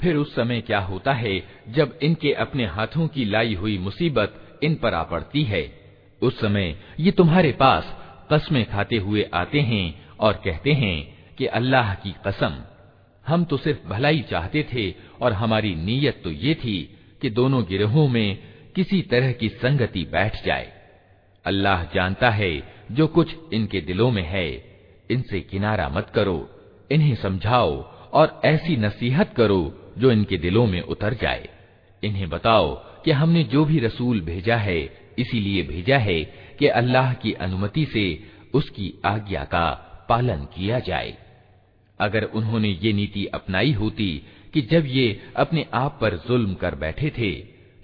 [0.00, 4.74] फिर उस समय क्या होता है, जब इनके अपने हाथों की लाई हुई मुसीबत इन
[4.74, 5.62] पर आ पड़ती है।
[6.22, 7.96] उस समय ये तुम्हारे पास
[8.32, 10.96] कस्में खाते हुए आते हैं और कहते हैं
[11.38, 12.56] कि अल्लाह की कसम,
[13.24, 14.90] हम तो सिर्फ़ भलाई चाहते थे
[15.22, 16.78] और हमारी नीयत तो ये थी
[17.22, 18.38] कि दोनों गिरोहों में
[18.74, 20.72] किसी तरह की संगति बैठ जाए।
[21.44, 22.52] अल्लाह जानता है
[22.90, 24.48] जो कुछ इनके दिलों में है,
[25.10, 26.48] इनसे किनारा मत करो,
[26.92, 27.76] इन्हें समझाओ
[28.12, 29.62] और ऐसी नसीहत करो
[29.98, 31.48] जो इनके दिलों में उतर जाए।
[32.02, 32.74] इन्हें बताओ
[33.04, 34.80] कि हमने जो भी रसूल भेजा है,
[35.18, 36.22] इसीलिए भेजा है
[36.58, 38.04] कि अल्लाह की अनुमति से
[38.54, 39.66] उसकी आज्ञा का
[40.08, 41.16] पालन किया जाए।
[42.00, 44.10] अगर उन्होंने ये नीति अपनाई होती
[44.54, 47.32] कि जब ये अपने आप पर जुल्म कर बैठे थे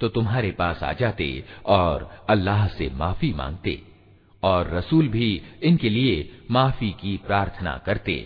[0.01, 1.29] तो तुम्हारे पास आ जाते
[1.67, 3.81] और अल्लाह से माफ़ी मांगते
[4.43, 5.31] और रसूल भी
[5.63, 6.17] इनके लिए
[6.51, 8.17] माफ़ी की प्रार्थना करते।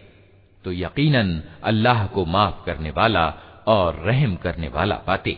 [0.65, 3.27] तो यकीनन अल्लाह को माफ़ करने वाला
[3.70, 5.38] और रहम करने वाला पाते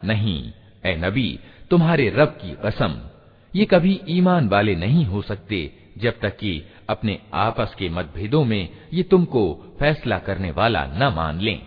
[0.00, 0.40] नहीं
[0.84, 1.28] ए नबी
[1.70, 2.92] तुम्हारे रब की कसम
[3.52, 5.60] ये कभी ईमान वाले नहीं हो सकते
[5.98, 6.52] जब तक कि
[6.90, 9.42] अपने आपस के मतभेदों में ये तुमको
[9.80, 11.58] फैसला करने वाला न मान लें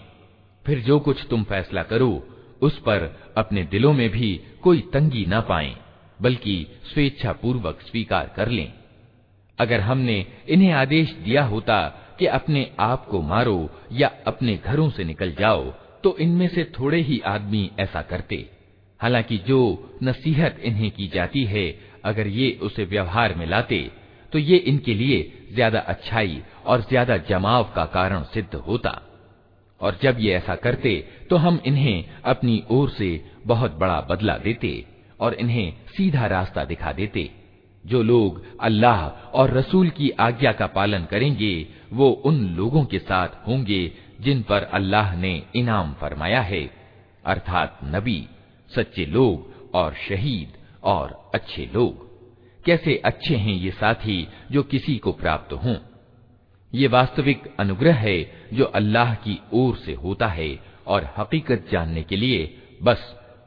[0.66, 2.12] फिर जो कुछ तुम फैसला करो
[2.62, 3.04] उस पर
[3.38, 4.30] अपने दिलों में भी
[4.64, 5.76] कोई तंगी न पाएं
[6.19, 8.73] बल्कि स्वेच्छा पूर्वक स्वीकार कर लें।
[9.59, 11.79] अगर हमने इन्हें आदेश दिया होता
[12.19, 13.59] कि अपने आप को मारो
[13.93, 15.65] या अपने घरों से निकल जाओ
[16.05, 18.37] तो इनमें से थोड़े ही आदमी ऐसा करते।
[19.01, 19.59] हालाँकि जो
[20.03, 21.67] नसीहत इन्हें की जाती है,
[22.05, 23.81] अगर ये उसे व्यवहार में लाते
[24.33, 25.21] तो ये इनके लिए
[25.53, 29.01] ज़्यादा अच्छाई और ज़्यादा जमाव का कारण सिद्ध होता।
[29.81, 30.93] और जब ये ऐसा करते
[31.31, 33.09] तो हम इन्हें अपनी ओर से
[33.47, 34.73] बहुत बड़ा बदला देते।
[35.21, 37.31] और इन्हें सीधा रास्ता दिखा देते।
[37.87, 43.29] जो लोग अल्लाह और रसूल की आज्ञा का पालन करेंगे, वो उन लोगों के साथ
[43.29, 46.71] होंगे जिन पर अल्लाह ने इनाम फरमाया है।
[47.25, 48.29] अर्थात नबी,
[48.75, 50.53] सच्चे लोग और शहीद
[50.83, 52.07] और अच्छे लोग।
[52.65, 55.77] कैसे अच्छे हैं ये साथी जो किसी को प्राप्त हों?
[56.75, 62.17] ये वास्तविक अनुग्रह है जो अल्लाह की ओर से होता है और हकीकत जानने के
[62.17, 63.26] लिए बस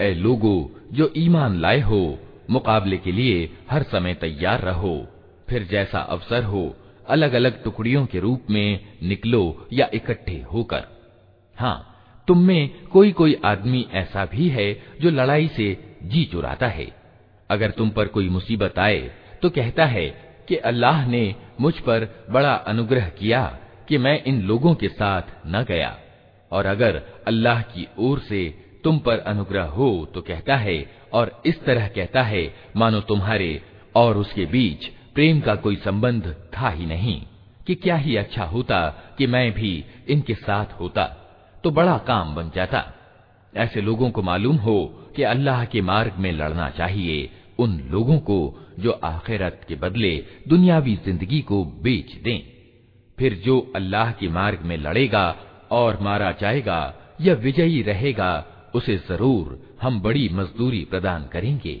[0.00, 0.54] ए लोगो
[0.92, 2.00] जो ईमान लाए हो
[2.50, 4.94] मुकाबले के लिए हर समय तैयार रहो
[5.48, 6.62] फिर जैसा अवसर हो
[7.08, 8.68] अलग अलग टुकड़ियों के रूप में
[9.02, 9.42] निकलो
[9.72, 10.84] या इकट्ठे होकर
[11.56, 11.76] हाँ
[12.28, 15.68] तुम में कोई कोई आदमी ऐसा भी है जो लड़ाई से
[16.04, 16.88] जी चुराता है
[17.50, 19.00] अगर तुम पर कोई मुसीबत आए
[19.42, 20.06] तो कहता है
[20.47, 21.23] कि अल्लाह ने
[21.61, 23.43] मुझ पर बड़ा अनुग्रह किया
[23.89, 25.95] कि मैं इन लोगों के साथ न गया।
[26.51, 28.43] और अगर अल्लाह की ओर से
[28.83, 33.61] तुम पर अनुग्रह हो तो कहता है, और इस तरह कहता है, मानो तुम्हारे
[33.95, 37.21] और उसके बीच प्रेम का कोई संबंध था ही नहीं,
[37.67, 38.87] कि क्या ही अच्छा होता
[39.17, 41.05] कि मैं भी इनके साथ होता
[41.63, 42.83] तो बड़ा काम बन जाता।
[43.53, 44.79] ऐसे लोगों को मालूम हो
[45.15, 47.29] कि अल्लाह के मार्ग में लड़ना चाहिए,
[47.59, 48.37] उन लोगों को
[48.78, 50.14] जो आखिरत के बदले
[50.48, 52.40] दुनियावी जिंदगी को बेच दें
[53.18, 55.26] फिर जो अल्लाह के मार्ग में लड़ेगा
[55.72, 56.80] और मारा जाएगा
[57.20, 58.30] या विजयी रहेगा
[58.74, 61.80] उसे जरूर हम बड़ी मजदूरी प्रदान करेंगे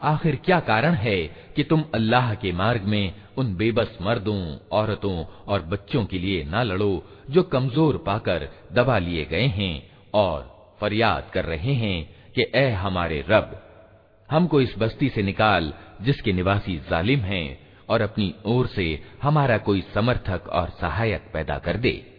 [0.00, 1.16] आखिर क्या कारण है
[1.56, 4.40] कि तुम अल्लाह के मार्ग में उन बेबस मर्दों
[4.78, 6.92] औरतों और बच्चों के लिए ना लड़ो
[7.30, 9.74] जो कमजोर पाकर दबा लिए गए हैं
[10.14, 10.40] और
[10.81, 13.63] फरियाद कर रहे हैं कि ए हमारे रब,
[14.31, 19.81] हमको इस बस्ती से निकाल जिसके निवासी जालिम हैं और अपनी ओर से हमारा कोई
[19.93, 22.13] समर्थक और सहायक पैदा कर दे।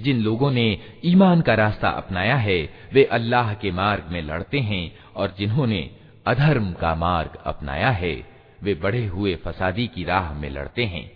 [0.00, 4.98] जिन लोगों ने ईमान का रास्ता अपनाया है, वे अल्लाह के मार्ग में लड़ते हैं
[5.16, 5.90] और जिन्होंने
[6.26, 8.26] अधर्म का मार्ग अपनाया है,
[8.62, 11.10] वे बढ़े हुए फसादी की राह में लड़ते हैं।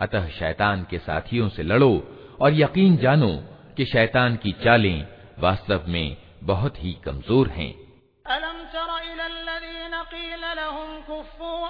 [0.00, 3.42] अतः शैतान के साथियों से लड़ो और यकीन जानो
[3.76, 5.06] कि शैतान की चालें
[5.39, 7.73] वास्तव में बहुत ही कमजोर हैं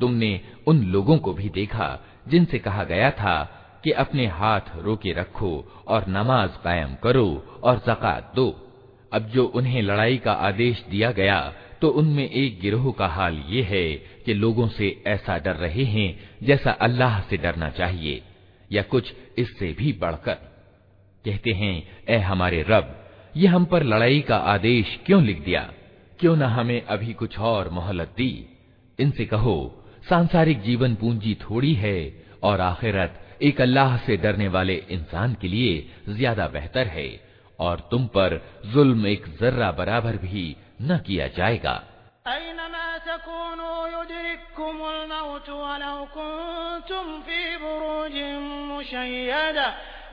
[0.00, 1.88] तुमने उन लोगों को भी देखा
[2.28, 3.34] जिनसे कहा गया था
[3.83, 5.53] कि अपने हाथ रोके रखो
[5.87, 7.27] और नमाज़ कायम करो
[7.63, 8.47] और जक़ात दो।
[9.11, 11.39] अब जो उन्हें लड़ाई का आदेश दिया गया
[11.81, 13.85] तो उनमें एक गिरोह का हाल ये है
[14.25, 16.09] कि लोगों से ऐसा डर रहे हैं
[16.43, 18.21] जैसा अल्लाह से डरना चाहिए,
[18.71, 20.33] या कुछ इससे भी बढ़कर।
[21.25, 21.75] कहते हैं,
[22.09, 22.95] ए हमारे रब,
[23.35, 25.61] ये हम पर लड़ाई का आदेश क्यों लिख दिया?
[26.19, 28.31] क्यों न हमें अभी कुछ और मोहलत दी?
[28.99, 29.55] इनसे कहो,
[30.09, 31.99] सांसारिक जीवन पूंजी थोड़ी है
[32.43, 37.08] और आखिरत एक अल्लाह से डरने वाले इंसान के लिए ज्यादा बेहतर है
[37.60, 38.40] और तुम पर
[38.72, 41.76] जुल्म एक जर्रा बराबर भी न किया जाएगा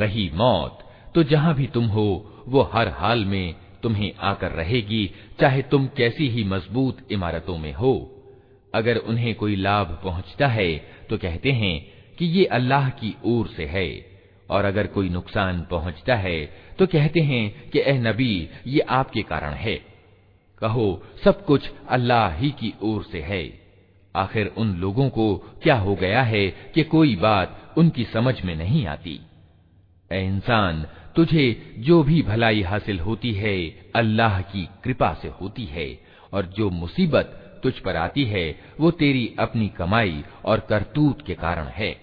[0.00, 0.78] रही मौत
[1.14, 6.28] तो जहां भी तुम हो वो हर हाल में तुम्हें आकर रहेगी चाहे तुम कैसी
[6.28, 8.13] ही मजबूत इमारतों में हो
[8.75, 10.75] अगर उन्हें कोई लाभ पहुँचता है
[11.09, 11.75] तो कहते हैं
[12.17, 13.89] कि ये अल्लाह की ओर से है।
[14.49, 16.39] और अगर कोई नुकसान पहुँचता है
[16.79, 19.75] तो कहते हैं कि ए नबी, ये आपके कारण है।
[20.61, 23.43] कहो, सब कुछ अल्लाह ही की ओर से है।
[24.15, 28.85] आखिर उन लोगों को क्या हो गया है कि कोई बात उनकी समझ में नहीं
[28.87, 29.19] आती?
[30.11, 33.57] ए इंसान, तुझे जो भी भलाई हासिल होती है,
[33.95, 35.87] अल्लाह की कृपा से होती है,
[36.33, 41.65] और जो मुसीबत तुझ पर आती है, वो तेरी अपनी कमाई और करतूत के कारण
[41.65, 41.97] है।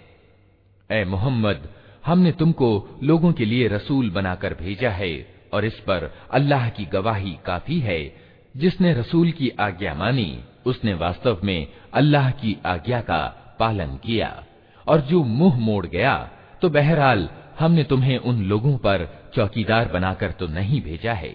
[0.91, 1.69] ए मोहम्मद,
[2.07, 7.39] हमने तुमको लोगों के लिए रसूल बनाकर भेजा है और इस पर अल्लाह की गवाही
[7.47, 8.17] काफ़ी है।
[8.57, 13.21] जिसने रसूल की आज्ञा मानी, उसने वास्तव में अल्लाह की आज्ञा का
[13.61, 14.45] पालन किया।
[14.89, 16.31] और जो मुँह मोड़ गया
[16.63, 21.35] तो बहरहाल हमने तुम्हें उन लोगों पर चौकीदार बनाकर तो नहीं भेजा है।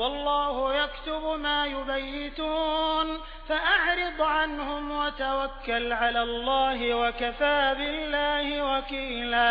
[0.00, 3.08] वल्लाहु यक्तुबु मा युबय्यितून
[3.48, 9.46] फअरिद अन्हुम वतवक्कल अलल्लाहि वकफा बिल्लाहि वकीला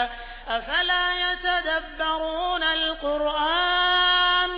[0.57, 4.51] अफला यतदब्बरून अलकुरआन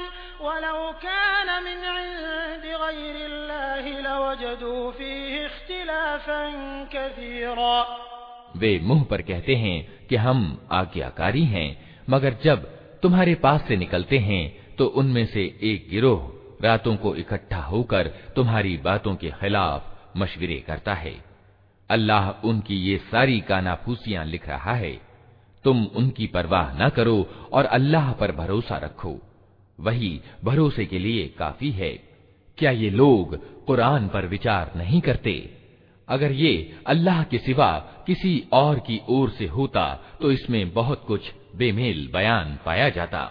[0.46, 6.54] वलौ कान मिन इंदि गैरिल्लाहि लवजदू फीहि इख्तिलाफन
[6.94, 7.76] कसीरा
[8.62, 9.78] वे मुंह पर कहते हैं
[10.10, 10.40] कि हम
[10.80, 11.70] आज्ञाकारी हैं
[12.10, 12.64] मगर जब
[13.04, 14.42] तुम्हारे पास से निकलते हैं
[14.79, 20.95] तो उनमें से एक गिरोह रातों को इकट्ठा होकर तुम्हारी बातों के खिलाफ मशविरे करता
[20.95, 21.15] है।
[21.91, 24.93] अल्लाह उनकी ये सारी कानाफूसियाँ लिख रहा है।
[25.65, 27.19] तुम उनकी परवाह न करो
[27.53, 29.19] और अल्लाह पर भरोसा रखो।
[29.79, 31.91] वही भरोसे के लिए काफ़ी है।
[32.59, 35.33] क्या ये लोग कुरान पर विचार नहीं करते?
[36.09, 37.73] अगर ये अल्लाह के सिवा
[38.07, 39.85] किसी और की ओर से होता
[40.21, 43.31] तो इसमें बहुत कुछ बेमेल बयान पाया जाता।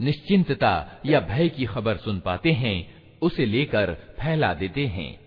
[0.00, 2.76] निश्चिंतता या भय की खबर सुन पाते हैं
[3.22, 5.18] उसे लेकर फैला देते हैं।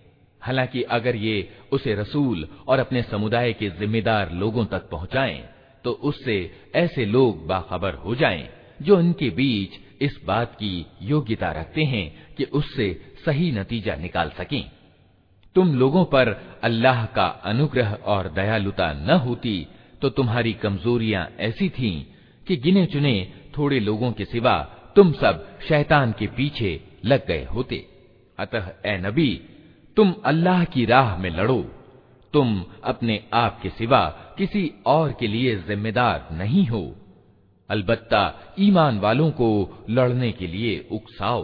[0.42, 5.48] हालाँकि अगर ये उसे रसूल और अपने समुदाय के जिम्मेदार लोगों तक पहुंचाएँ,
[5.84, 8.48] तो उससे ऐसे लोग बाखबर हो जाएँ
[8.82, 14.70] जो इनके बीच इस बात की योग्यता रखते हैं कि उससे सही नतीजा निकाल सकें।
[15.54, 16.28] तुम लोगों पर
[16.62, 19.66] अल्लाह का अनुग्रह और दयालुता न होती
[20.02, 22.04] तो तुम्हारी कमजोरियाँ ऐसी थीं
[22.46, 24.58] कि गिने चुने थोड़े लोगों के सिवा
[24.96, 27.86] तुम सब शैतान के पीछे लग गए होते।
[28.38, 29.40] अतः ए नबी,
[29.96, 31.60] तुम अल्लाह की राह में लड़ो।
[32.34, 34.06] तुम अपने आप के सिवा
[34.38, 36.94] किसी और के लिए जिम्मेदार नहीं हो।
[37.70, 39.48] अलबत्ता, ईमान वालों को
[39.90, 41.42] लड़ने के लिए उकसाओ।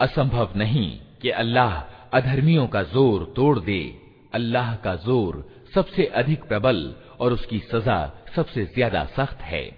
[0.00, 0.90] असंभव नहीं
[1.22, 1.80] कि अल्लाह
[2.18, 3.80] अधर्मियों का ज़ोर तोड़ दे।
[4.34, 5.44] अल्लाह का ज़ोर
[5.74, 7.98] सबसे अधिक प्रबल और उसकी सजा
[8.36, 9.77] सबसे ज़्यादा सख्त है।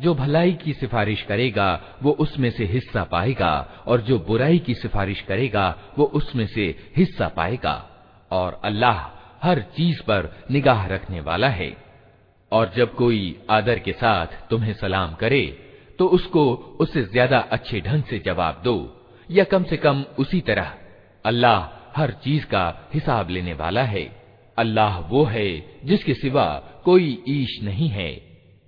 [0.00, 3.52] जो भलाई की सिफारिश करेगा, वो उसमें से हिस्सा पाएगा,
[3.86, 7.74] और जो बुराई की सिफारिश करेगा, वो उसमें से हिस्सा पाएगा।
[8.30, 8.98] और अल्लाह
[9.42, 11.72] हर चीज़ पर निगाह रखने वाला है।
[12.52, 15.42] और जब कोई आदर के साथ तुम्हें सलाम करे
[15.98, 16.42] तो उसको
[16.80, 18.76] उससे ज़्यादा अच्छे ढंग से जवाब दो,
[19.30, 20.72] या कम से कम उसी तरह।
[21.24, 22.62] अल्लाह हर चीज़ का
[22.94, 24.04] हिसाब लेने वाला है।
[24.58, 25.48] अल्लाह वो है
[25.84, 26.46] जिसके सिवा
[26.84, 28.10] कोई ईश नहीं है।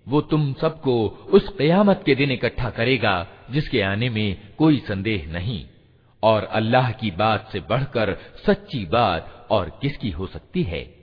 [0.08, 5.66] वो तुम सबको उस कयामत के दिन इकट्ठा करेगा, जिसके आने में कोई संदेह नहीं।
[6.22, 11.02] और अल्लाह की बात से बढ़कर सच्ची बात और किसकी हो सकती है?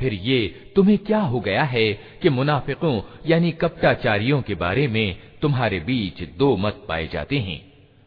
[0.00, 0.40] फिर ये
[0.76, 1.92] तुम्हें क्या हो गया है
[2.22, 7.60] कि मुनाफिकों यानी कपटाचारियों के बारे में तुम्हारे बीच दो मत पाए जाते हैं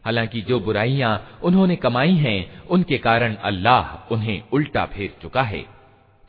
[0.04, 2.38] हालांकि जो बुराइयां उन्होंने कमाई हैं
[2.76, 5.64] उनके कारण अल्लाह उन्हें उल्टा फेर चुका है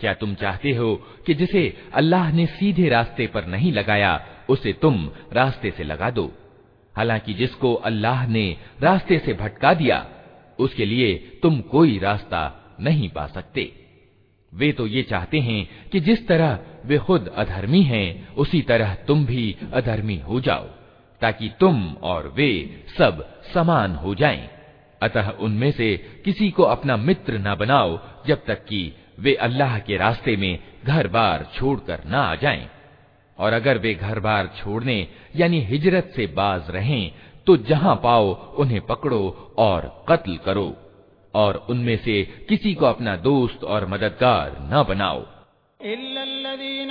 [0.00, 0.94] क्या तुम चाहते हो
[1.26, 1.62] कि जिसे
[1.94, 6.30] अल्लाह ने सीधे रास्ते पर नहीं लगाया, उसे तुम रास्ते से लगा दो
[6.94, 10.06] हालाँकि जिसको अल्लाह ने रास्ते से भटका दिया,
[10.58, 13.72] उसके लिए तुम कोई रास्ता नहीं पा सकते
[14.52, 19.24] वे तो ये चाहते हैं कि जिस तरह वे खुद अधर्मी हैं, उसी तरह तुम
[19.26, 20.64] भी अधर्मी हो जाओ,
[21.22, 22.50] ताकि तुम और वे
[22.98, 23.24] सब
[23.54, 24.48] समान हो जाएँ।
[25.02, 29.96] अतः उनमें से किसी को अपना मित्र न बनाओ, जब तक कि वे अल्लाह के
[29.96, 32.68] रास्ते में घर बार छोड़कर न आ जाएँ।
[33.38, 37.12] और अगर वे घर बार छोड़ने, यानी हिजरत से बाज रहें
[37.46, 40.76] तो जहाँ पाओ उन्हें पकड़ो और कत्ल करो,
[41.34, 45.24] और उनमें से किसी को अपना दोस्त और मददगार न बनाओ
[45.80, 46.90] इल्लल्लज़ीन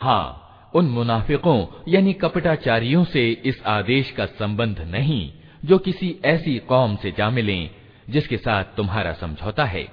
[0.00, 0.26] हाँ
[0.74, 1.58] उन मुनाफिकों
[1.88, 5.22] यानी कपटाचारियों से इस आदेश का संबंध नहीं
[5.64, 7.70] जो किसी ऐसी कौम से जा मिलें
[8.10, 9.84] जिसके साथ तुम्हारा समझौता है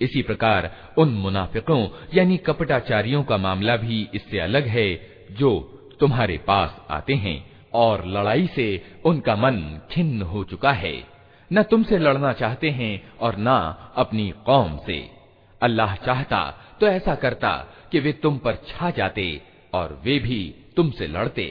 [0.00, 1.80] इसी प्रकार उन मुनाफिकों
[2.14, 4.88] यानी कपटाचारियों का मामला भी इससे अलग है
[5.32, 5.50] जो
[6.00, 7.36] तुम्हारे पास आते हैं
[7.73, 8.67] और लड़ाई से
[9.05, 9.59] उनका मन
[9.91, 10.93] खिन्न हो चुका है।
[11.51, 13.47] न तुमसे लड़ना चाहते हैं और न
[13.97, 14.99] अपनी कौम से।
[15.61, 16.39] अल्लाह चाहता
[16.79, 17.51] तो ऐसा करता
[17.91, 19.25] कि वे तुम पर छा जाते
[19.73, 20.43] और वे भी
[20.75, 21.45] तुमसे लड़ते।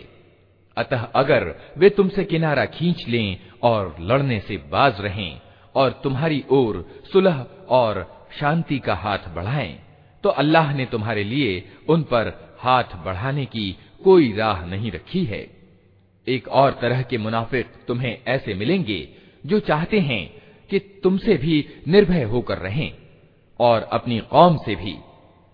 [0.77, 5.41] अतः अगर वे तुमसे किनारा खींच लें और लड़ने से बाज रहें
[5.75, 8.07] और तुम्हारी ओर सुलह और
[8.41, 9.79] शांति का हाथ बढ़ाएँ,
[10.25, 13.71] तो अल्लाह ने तुम्हारे लिए उन पर हाथ बढ़ाने की
[14.05, 15.43] कोई राह नहीं रखी है।
[16.31, 19.09] एक और तरह के मुनाफिक तुम्हें ऐसे मिलेंगे,
[19.47, 22.93] जो चाहते हैं कि तुमसे भी निर्भय होकर रहें
[23.61, 24.97] और अपनी कौम से भी।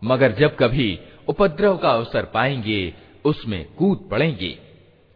[0.04, 0.98] मगर जब कभी
[1.28, 2.94] उपद्रव का अवसर पाएँगे,
[3.24, 4.58] उसमें कूद पड़ेंगे।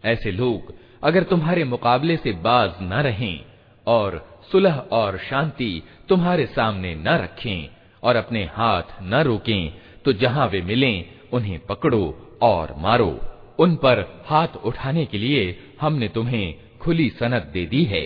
[0.04, 3.44] ऐसे लोग अगर तुम्हारे मुकाबले से बाज न रहें
[3.86, 7.68] और सुलह और शांति तुम्हारे सामने न रखें
[8.02, 9.74] और अपने हाथ न रोकें
[10.04, 13.20] तो जहाँ वे मिलें, उन्हें पकड़ो और मारो।
[13.59, 15.43] उन पर हाथ उठाने के लिए
[15.81, 16.45] हमने तुम्हें
[16.81, 18.05] खुली सनद दे दी है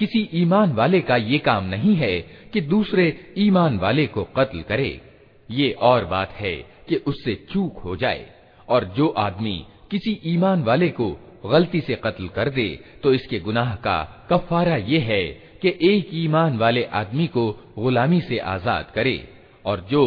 [0.00, 2.20] किसी ईमान वाले का ये काम नहीं है
[2.52, 3.06] कि दूसरे
[3.38, 5.00] ईमान वाले को कत्ल करे।
[5.48, 6.54] ये और बात है
[6.88, 8.26] कि उससे चूक हो जाए
[8.68, 9.56] और जो आदमी
[9.90, 11.08] किसी ईमान वाले को
[11.46, 12.68] गलती से कत्ल कर दे
[13.02, 15.22] तो इसके गुनाह का कफारा ये है
[15.62, 19.16] कि एक ईमान वाले आदमी को गुलामी से आज़ाद करे
[19.64, 20.02] और जो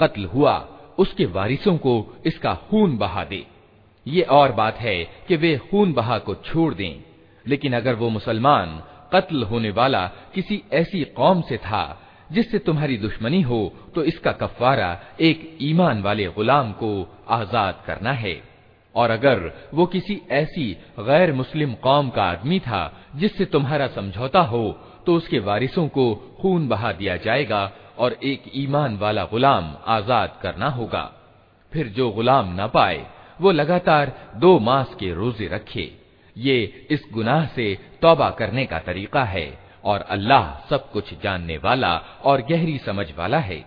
[0.00, 0.54] कत्ल हुआ,
[0.98, 1.94] उसके वारिसों को
[2.26, 3.44] इसका खून बहा दे।
[4.06, 4.96] ये और बात है
[5.28, 7.02] कि वे खून बहा को छोड़ दें,
[7.44, 8.80] लेकिन अगर वो मुसलमान
[9.12, 11.98] कत्ल होने वाला किसी ऐसी कौम से था,
[12.30, 13.60] जिससे तुम्हारी दुश्मनी हो
[13.94, 16.90] तो इसका कफवारा एक ईमान वाले गुलाम को
[17.30, 18.36] आज़ाद करना है।
[18.94, 20.70] और अगर वो किसी ऐसी
[21.00, 26.66] गैर मुस्लिम कौम का आदमी था, जिससे तुम्हारा समझौता हो तो उसके वारिसों को खून
[26.68, 31.10] बहा दिया जाएगा और एक ईमान वाला गुलाम आज़ाद करना होगा।
[31.72, 33.06] फिर जो गुलाम न पाए,
[33.40, 35.90] वो लगातार दो मास के रोज़े रखे।
[36.38, 37.66] ये इस गुनाह से
[38.02, 39.48] तौबा करने का तरीका है
[39.84, 41.94] और अल्लाह सब कुछ जानने वाला
[42.24, 43.64] और गहरी समझ वाला है।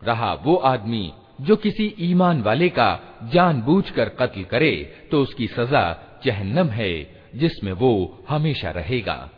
[0.00, 2.88] रहा वो आदमी जो किसी ईमान वाले का
[3.32, 4.72] जानबूझकर कत्ल करे
[5.10, 5.84] तो उसकी सजा
[6.24, 6.92] जहन्नम है,
[7.34, 9.28] जिसमें वो हमेशा रहेगा।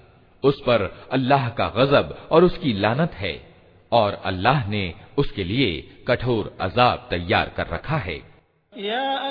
[0.42, 0.82] उस पर
[1.12, 3.34] अल्लाह का गजब और उसकी लानत है
[3.92, 5.70] और अल्लाह ने उसके लिए
[6.08, 8.20] कठोर अजाब तैयार कर रखा है।
[8.76, 9.30] या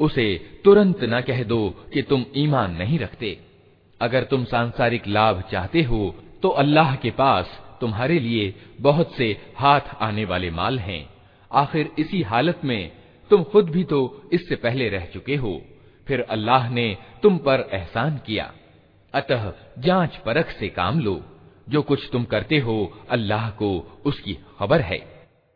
[0.00, 3.38] उसे तुरंत न कह दो कि तुम ईमान नहीं रखते।
[4.00, 9.94] अगर तुम सांसारिक लाभ चाहते हो तो अल्लाह के पास तुम्हारे लिए बहुत से हाथ
[10.00, 11.08] आने वाले माल हैं।
[11.52, 12.90] आखिर इसी हालत में
[13.30, 15.60] तुम खुद भी तो इससे पहले रह चुके हो।
[16.06, 18.52] फिर अल्लाह ने तुम पर एहसान किया।
[19.14, 21.20] अतः जाँच परख से काम लो।
[21.68, 25.13] जो कुछ तुम करते हो, अल्लाह को उसकी खबर है।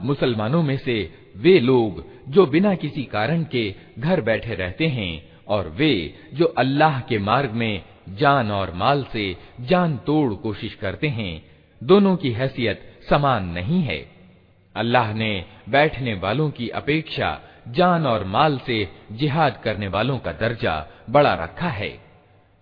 [0.00, 0.94] मुसलमानों में से
[1.36, 2.02] वे लोग
[2.34, 3.62] जो बिना किसी कारण के
[3.98, 5.12] घर बैठे रहते हैं
[5.48, 5.92] और वे
[6.34, 11.43] जो अल्लाह के मार्ग में जान और माल से जान तोड़ कोशिश करते हैं।
[11.81, 13.97] दोनों की हैसियत समान नहीं है।
[14.75, 17.39] अल्लाह ने बैठने वालों की अपेक्षा
[17.69, 20.75] जान और माल से जिहाद करने वालों का दर्जा
[21.09, 21.91] बड़ा रखा है।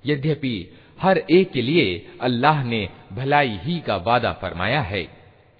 [0.03, 0.55] यद्यपि
[0.99, 5.07] हर एक के लिए अल्लाह ने भलाई ही का वादा फरमाया है,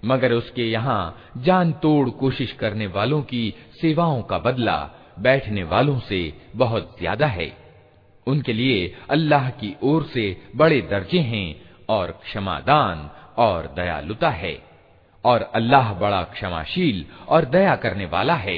[0.02, 4.78] मगर उसके यहाँ जान तोड़ कोशिश करने वालों की सेवाओं का बदला
[5.18, 7.46] बैठने वालों से बहुत ज़्यादा है।
[8.27, 10.25] उनके लिए अल्लाह की ओर से
[10.55, 11.47] बड़े दर्जे हैं
[11.89, 14.57] और क्षमादान और दयालुता है
[15.23, 18.57] और अल्लाह बड़ा क्षमाशील और दया करने वाला है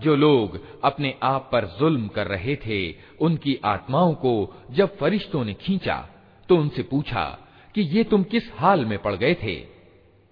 [0.00, 5.54] जो लोग अपने आप पर जुल्म कर रहे थे, उनकी आत्माओं को जब फरिश्तों ने
[5.54, 6.08] खींचा
[6.48, 7.38] तो उनसे पूछा
[7.74, 9.66] कि ये तुम किस हाल में पड़ गए थे?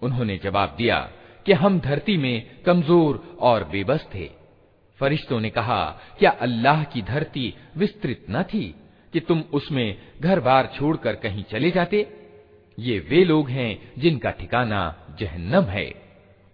[0.01, 1.09] उन्होंने जवाब दिया
[1.45, 4.29] कि हम धरती में कमज़ोर और बेबस थे।
[4.99, 8.75] फरिश्तों ने कहा, क्या अल्लाह की धरती विस्तृत न थी
[9.13, 12.16] कि तुम उसमें घर बार छोड़कर कहीं चले जाते?
[12.77, 14.81] ये वे लोग हैं जिनका ठिकाना
[15.19, 15.89] जहन्नम है,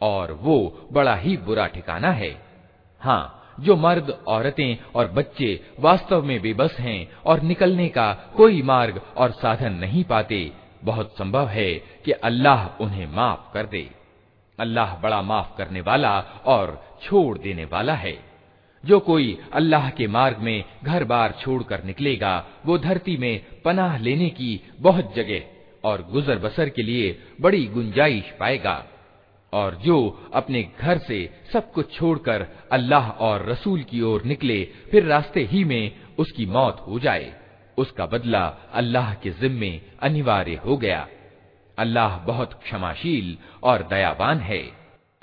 [0.02, 2.36] और वो बड़ा ही बुरा ठिकाना है।
[3.02, 9.02] हाँ जो मर्द, औरतें और बच्चे वास्तव में बेबस हैं और निकलने का कोई मार्ग
[9.18, 10.52] और साधन नहीं पाते,
[10.84, 11.74] बहुत संभव है
[12.06, 13.90] कि अल्लाह उन्हें माफ़ कर दे।
[14.60, 18.18] अल्लाह बड़ा माफ़ करने वाला और छोड़ देने वाला है।
[18.84, 24.30] जो कोई अल्लाह के मार्ग में घर बार छोड़कर निकलेगा, वो धरती में पनाह लेने
[24.30, 25.42] की बहुत जगह
[25.84, 28.86] और गुजर बसर के लिए बड़ी गुंजाइश पाएगा।
[29.54, 35.04] और जो अपने घर से सब कुछ छोड़कर अल्लाह और रसूल की ओर निकले, फिर
[35.04, 37.34] रास्ते ही में उसकी मौत हो जाए।
[37.78, 41.08] उसका बदला अल्लाह के जिम्मे अनिवार्य हो गया।
[41.78, 44.83] अल्लाह बहुत क्षमाशील और दयावान है।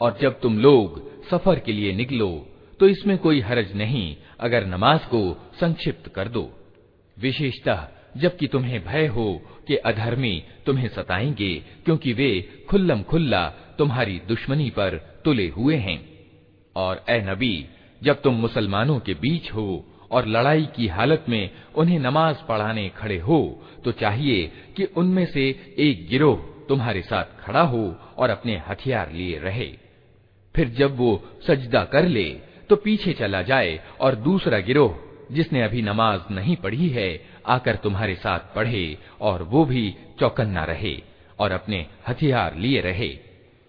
[0.00, 1.00] और जब तुम लोग
[1.30, 2.28] सफर के लिए निकलो
[2.80, 4.06] तो इसमें कोई हरज नहीं
[4.40, 5.20] अगर नमाज को
[5.60, 6.42] संक्षिप्त कर दो
[7.16, 7.86] विशेषतः
[8.17, 11.53] जबकि तुम्हें भय हो कि अधर्मी तुम्हें सताएँगे,
[11.85, 12.29] क्योंकि वे
[12.69, 13.47] खुल्लम खुल्ला
[13.77, 15.99] तुम्हारी दुश्मनी पर तुले हुए हैं।
[16.75, 17.65] और ए नबी,
[18.03, 23.17] जब तुम मुसलमानों के बीच हो और लड़ाई की हालत में उन्हें नमाज़ पढ़ाने खड़े
[23.17, 29.11] हो तो चाहिए कि उनमें से एक गिरोह तुम्हारे साथ खड़ा हो और अपने हथियार
[29.11, 29.69] लिए रहे।
[30.55, 32.29] फिर जब वो सजदा कर ले
[32.69, 34.99] तो पीछे चला जाए और दूसरा गिरोह
[35.31, 41.01] जिसने अभी नमाज़ नहीं पढ़ी है, आकर तुम्हारे साथ पढ़े, और वो भी चौकन्ना रहे,
[41.39, 43.07] और अपने हथियार लिए रहे।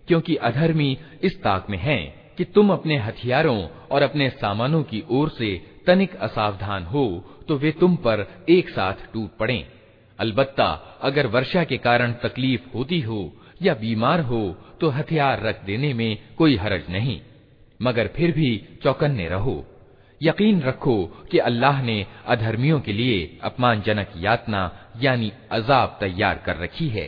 [0.09, 5.29] क्योंकि अधर्मी इस ताक में हैं कि तुम अपने हथियारों और अपने सामानों की ओर
[5.29, 9.69] से तनिक असावधान हो तो वे तुम पर एक साथ टूट पड़े।
[10.19, 13.33] अलबत्ता, अगर वर्षा के कारण तकलीफ़ होती हो
[13.63, 17.21] या बीमार हो तो हथियार रख देने में कोई हरज नहीं।
[17.83, 19.67] मगर फिर भी चौकन्ने रहो।
[20.22, 20.98] यकीन रखो
[21.32, 24.62] कि अल्लाह ने अधर्मियों के लिए अपमानजनक यातना
[25.02, 27.08] यानी अजाब तैयार कर रखी है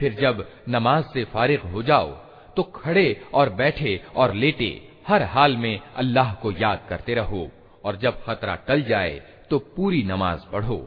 [0.00, 0.36] फिर जब
[0.68, 2.08] नमाज से फारिग हो जाओ
[2.56, 4.70] तो खड़े और बैठे और लेटे
[5.07, 7.47] हर हाल में अल्लाह को याद करते रहो
[7.85, 10.79] और जब खतरा टल जाए तो पूरी नमाज़ पढ़ो।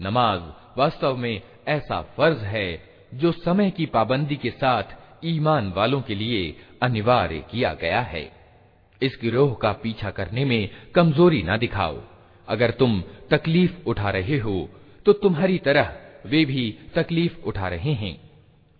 [0.00, 0.42] नमाज़
[0.78, 2.68] वास्तव में ऐसा फ़र्ज़ है
[3.14, 6.42] जो समय की पाबंदी के साथ ईमान वालों के लिए
[6.82, 8.30] अनिवार्य किया गया है।
[9.02, 12.00] इस गिरोह का पीछा करने में कमज़ोरी ना दिखाओ।
[12.48, 14.68] अगर तुम तकलीफ़ उठा रहे हो
[15.06, 15.94] तो तुम्हारी तरह
[16.26, 18.16] वे भी तकलीफ़ उठा रहे हैं।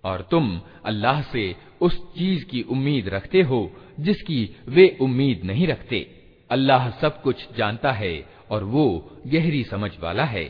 [0.05, 3.61] और तुम अल्लाह से उस चीज़ की उम्मीद रखते हो
[4.00, 4.40] जिसकी
[4.70, 6.00] वे उम्मीद नहीं रखते
[6.52, 8.16] अल्लाह सब कुछ जानता है
[8.52, 8.86] और वो
[9.28, 10.50] गहरी समझ वाला है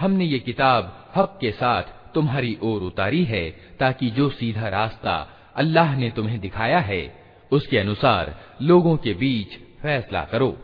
[0.00, 1.82] हमने ये किताब हक के साथ
[2.14, 3.50] तुम्हारी ओर उतारी है,
[3.80, 10.24] ताकि जो सीधा रास्ता अल्लाह ने तुम्हें दिखाया है, उसके अनुसार लोगों के बीच फैसला
[10.24, 10.58] करो।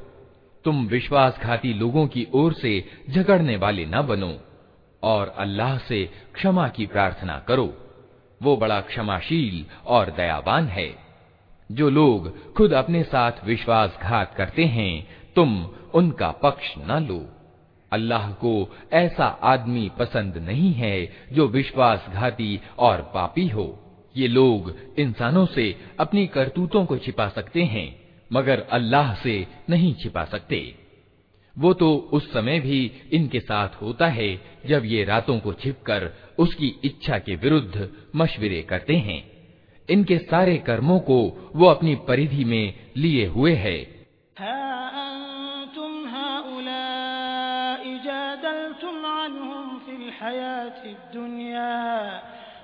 [0.64, 4.38] तुम विश्वासघाती लोगों की ओर से झगड़ने वाले न बनो,
[5.02, 7.76] और अल्लाह से क्षमा की प्रार्थना करो।
[8.42, 10.96] वो बड़ा क्षमाशील और दयावान है।
[11.72, 17.39] जो लोग खुद अपने साथ विश्वासघात करते हैं, तुम उनका पक्ष न लो।
[17.92, 18.52] अल्लाह को
[18.92, 23.78] ऐसा आदमी पसंद नहीं है जो विश्वासघाती और पापी हो।
[24.16, 27.88] ये लोग इंसानों से अपनी करतूतों को छिपा सकते हैं,
[28.32, 30.74] मगर अल्लाह से नहीं छिपा सकते।
[31.56, 36.74] वो तो उस समय भी इनके साथ होता है जब ये रातों को छिपकर उसकी
[36.84, 39.22] इच्छा के विरुद्ध मशविरे करते हैं।
[39.88, 43.99] इनके सारे कर्मों को वो अपनी परिधि में लिए हुए है।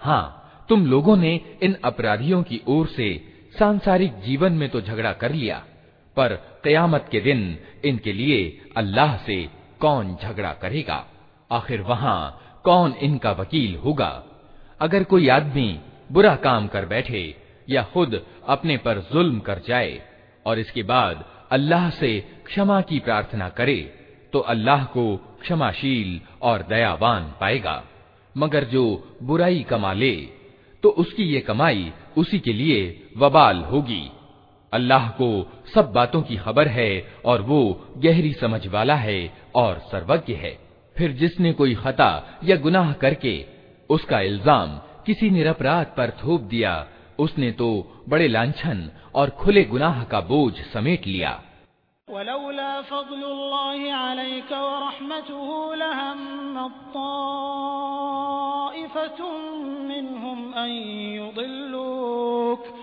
[0.00, 0.24] हाँ
[0.68, 3.08] तुम लोगों ने इन अपराधियों की ओर से
[3.58, 5.58] सांसारिक जीवन में तो झगड़ा कर लिया
[6.16, 7.41] पर कयामत के दिन
[7.85, 8.39] इनके लिए
[8.77, 9.37] अल्लाह से
[9.81, 11.05] कौन झगड़ा करेगा?
[11.51, 14.11] आखिर वहाँ कौन इनका वकील होगा?
[14.81, 15.79] अगर कोई आदमी
[16.11, 17.23] बुरा काम कर बैठे
[17.67, 19.99] या खुद अपने पर जुल्म कर जाए
[20.45, 23.79] और इसके बाद अल्लाह से क्षमा की प्रार्थना करे
[24.33, 25.05] तो अल्लाह को
[25.41, 27.83] क्षमाशील और दयावान पाएगा।
[28.35, 28.83] मगर जो
[29.23, 30.15] बुराई कमा ले
[30.83, 32.79] तो उसकी ये कमाई उसी के लिए
[33.17, 34.03] वबाल होगी।
[34.73, 40.35] अल्लाह को सब बातों की खबर है और वो गहरी समझ वाला है और सर्वज्ञ
[40.35, 40.59] है।
[40.95, 43.45] फिर जिसने कोई खता या गुनाह करके
[43.89, 46.87] उसका इल्ज़ाम किसी निरपराध पर थोप दिया,
[47.19, 51.41] उसने तो बड़े लांछन और खुले गुनाह का बोझ समेट लिया।
[52.07, 59.33] वलौला फज़लुल्लाहि अलैका व रहमतुहु लहम्मत ताइफतुम
[59.87, 60.69] मिनहुम अन
[61.15, 62.82] युदिल्लूक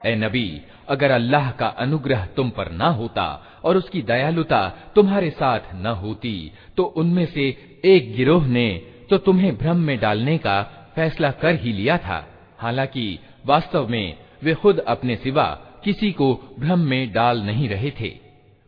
[0.00, 0.48] ए नबी
[0.94, 3.24] अगर अल्लाह का अनुग्रह तुम पर न होता
[3.66, 4.60] और उसकी दयालुता
[4.94, 6.36] तुम्हारे साथ न होती
[6.76, 7.46] तो उनमें से
[7.83, 8.69] एक गिरोह ने
[9.09, 10.61] तो तुम्हें भ्रम में डालने का
[10.95, 12.25] फैसला कर ही लिया था।
[12.59, 15.45] हालाँकि वास्तव में वे खुद अपने सिवा
[15.83, 18.11] किसी को भ्रम में डाल नहीं रहे थे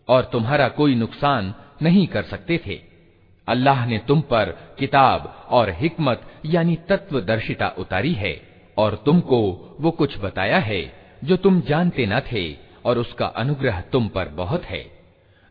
[0.07, 2.79] और तुम्हारा कोई नुकसान नहीं कर सकते थे।
[3.47, 8.41] अल्लाह ने तुम पर किताब और हिकमत यानी तत्वदर्शिता उतारी है
[8.77, 9.39] और तुमको
[9.79, 10.81] वो कुछ बताया है
[11.23, 12.55] जो तुम जानते न थे
[12.85, 14.85] और उसका अनुग्रह तुम पर बहुत है।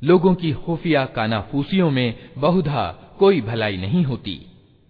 [0.02, 4.40] लोगों की खुफिया कानाफूसियों में बहुधा कोई भलाई नहीं होती।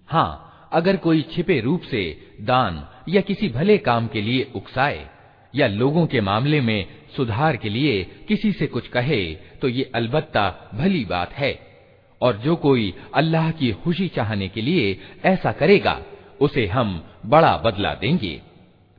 [0.08, 2.02] हाँ अगर कोई छिपे रूप से
[2.40, 5.06] दान या किसी भले काम के लिए उकसाए
[5.54, 6.86] या लोगों के मामले में
[7.16, 9.22] सुधार के लिए किसी से कुछ कहे
[9.62, 11.52] तो ये अलबत्ता भली बात है।
[12.20, 16.00] और जो कोई अल्लाह की खुशी चाहने के लिए ऐसा करेगा,
[16.40, 18.40] उसे हम बड़ा बदला देंगे।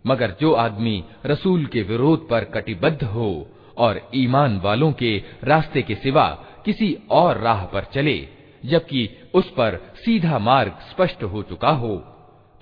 [0.05, 3.47] मगर जो आदमी रसूल के विरोध पर कटिबद्ध हो
[3.77, 6.27] और ईमान वालों के रास्ते के सिवा
[6.65, 8.17] किसी और राह पर चले
[8.64, 11.96] जबकि उस पर सीधा मार्ग स्पष्ट हो चुका हो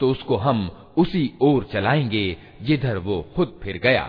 [0.01, 0.69] तो उसको हम
[0.99, 2.25] उसी ओर चलाएंगे
[2.63, 4.09] जिधर वो खुद फिर गया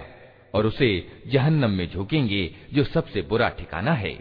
[0.55, 0.89] और उसे
[1.27, 2.43] जहन्नम में झोंकेंगे
[2.73, 4.17] जो सबसे बुरा ठिकाना है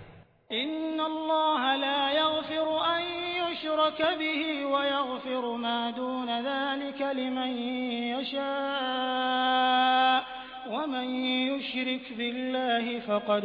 [10.68, 11.08] वमन
[11.48, 13.44] युशरिक बिल्लाहि फक़द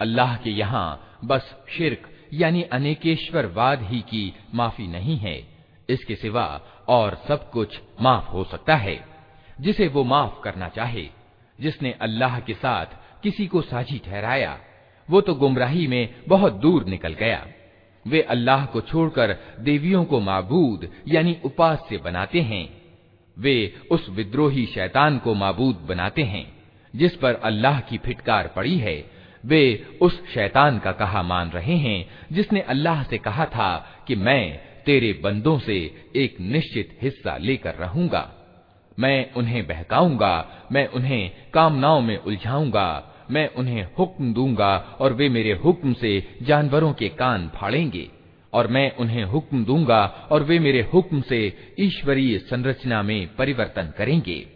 [0.00, 0.88] अल्लाह के यहाँ
[1.24, 5.36] बस शिरक यानी अनेकेश्वरवाद ही की माफी नहीं है
[5.88, 6.44] इसके सिवा
[6.88, 8.98] और सब कुछ माफ हो सकता है
[9.60, 11.08] जिसे वो माफ करना चाहे
[11.58, 12.86] जिसने अल्लाह के साथ
[13.22, 14.58] किसी को साझी ठहराया
[15.08, 17.46] वो तो गुमराही में बहुत दूर निकल गया
[18.06, 22.64] वे अल्लाह को छोड़कर देवियों को माबूद यानी उपास्य बनाते हैं
[23.41, 26.45] वे उस विद्रोही शैतान को माबूद बनाते हैं,
[26.95, 29.11] जिस पर अल्लाह की फिटकार पड़ी है।
[29.45, 34.59] वे उस शैतान का कहा मान रहे हैं, जिसने अल्लाह से कहा था कि मैं
[34.85, 35.77] तेरे बंदों से
[36.15, 38.29] एक निश्चित हिस्सा लेकर रहूँगा।
[38.99, 42.89] मैं उन्हें बहकाऊँगा, मैं उन्हें कामनाओं में उलझाऊँगा,
[43.31, 48.09] मैं उन्हें हुक्म दूँगा और वे मेरे हुक्म से जानवरों के कान फाड़ेंगे।
[48.53, 54.47] और मैं उन्हें हुक्म दूँगा और वे मेरे हुक्म से ईश्वरीय संरचना में परिवर्तन करेंगे।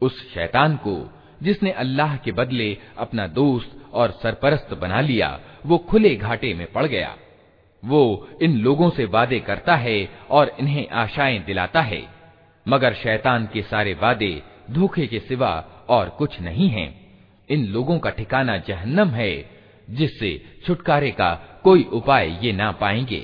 [0.00, 1.10] उस शैतान को,
[1.42, 6.86] जिसने अल्लाह के बदले अपना दोस्त और सरपरस्त बना लिया, वो खुले घाटे में पड़
[6.86, 7.16] गया।
[7.84, 12.06] वो इन लोगों से वादे करता है और इन्हें आशाएँ दिलाता है।
[12.68, 17.02] मगर शैतान के सारे वादे धोखे के सिवा और कुछ नहीं हैं।
[17.48, 19.51] इन लोगों का ठिकाना जहन्नम है
[19.89, 20.31] जिससे
[20.67, 21.29] छुटकारे का
[21.63, 23.23] कोई उपाय ये ना पाएंगे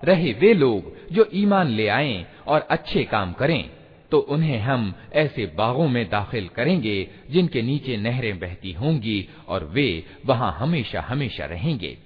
[0.00, 0.82] रहे वे लोग
[1.12, 3.62] जो ईमान ले आएं और अच्छे काम करें
[4.10, 6.96] तो उन्हें हम ऐसे बागों में दाखिल करेंगे
[7.30, 9.18] जिनके नीचे नहरें बहती होंगी
[9.48, 9.86] और वे
[10.26, 11.96] वहां हमेशा हमेशा रहेंगे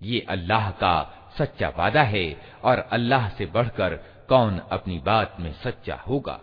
[0.00, 0.94] ये अल्लाह का
[1.38, 2.26] सच्चा वादा है
[2.64, 3.96] और अल्लाह से बढ़कर
[4.28, 6.40] कौन अपनी बात में सच्चा होगा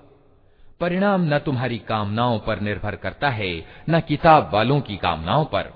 [0.81, 5.73] परिणाम न तुम्हारी कामनाओं पर निर्भर करता है, न किताब वालों की कामनाओं पर।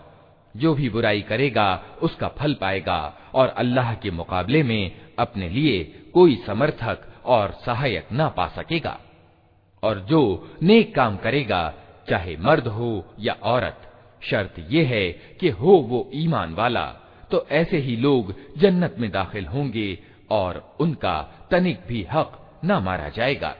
[0.57, 5.85] जो भी बुराई करेगा, उसका फल पाएगा, और अल्लाह के मुकाबले में अपने लिए
[6.15, 9.01] कोई समर्थक और सहायक न पा सकेगा।
[9.83, 11.75] और जो नेक काम करेगा,
[12.09, 13.79] चाहे मर्द हो या औरत,
[14.23, 16.87] शर्त यह है कि हो वो ईमान वाला
[17.31, 19.99] तो ऐसे ही लोग जन्नत में दाखिल होंगे
[20.31, 23.55] और उनका तनिक भी हक न मारा जाएगा।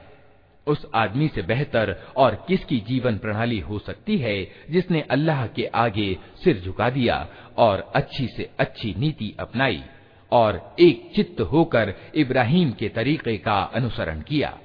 [0.67, 6.17] उस आदमी से बेहतर और किसकी जीवन प्रणाली हो सकती है जिसने अल्लाह के आगे
[6.43, 7.27] सिर झुका दिया
[7.57, 9.83] और अच्छी से अच्छी नीति अपनाई
[10.31, 14.57] और एक चित्त होकर इब्राहिम के तरीके का अनुसरण किया।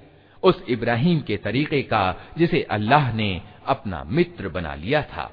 [0.42, 5.32] उस इब्राहिम के तरीके का जिसे अल्लाह ने अपना मित्र बना लिया था।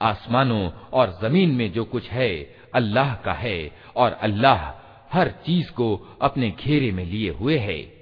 [0.00, 4.70] आसमानों और ज़मीन में जो कुछ है, अल्लाह का है और अल्लाह
[5.12, 8.01] हर चीज़ को अपने घेरे में लिए हुए है।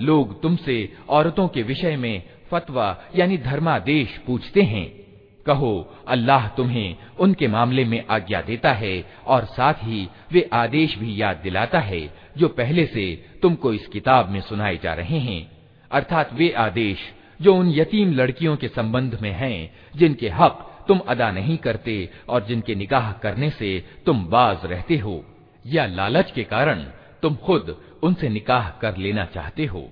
[0.00, 0.76] लोग तुमसे
[1.08, 5.01] औरतों के विषय में फतवा यानी धर्मादेश पूछते हैं
[5.45, 11.21] कहो, अल्लाह तुम्हें उनके मामले में आज्ञा देता है और साथ ही वे आदेश भी
[11.21, 12.01] याद दिलाता है
[12.37, 13.05] जो पहले से
[13.41, 15.51] तुमको इस किताब में सुनाए जा रहे हैं।
[15.91, 16.97] अर्थात वे आदेश
[17.41, 22.45] जो उन यतीम लड़कियों के संबंध में हैं, जिनके हक तुम अदा नहीं करते और
[22.45, 25.23] जिनके निकाह करने से तुम बाज रहते हो,
[25.65, 26.83] या लालच के कारण
[27.21, 29.89] तुम खुद उनसे निकाह कर लेना चाहते हो।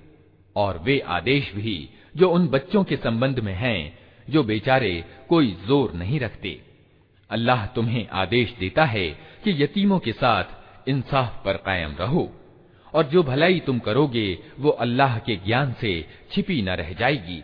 [0.56, 4.93] और वे आदेश भी जो उन बच्चों के संबंध में हैं जो बेचारे
[5.29, 6.59] कोई जोर नहीं रखते
[7.29, 9.09] अल्लाह तुम्हें आदेश देता है
[9.43, 12.29] कि यतीमों के साथ इंसाफ पर कायम रहो
[12.93, 14.27] और जो भलाई तुम करोगे
[14.59, 15.93] वो अल्लाह के ज्ञान से
[16.31, 17.43] छिपी न रह जाएगी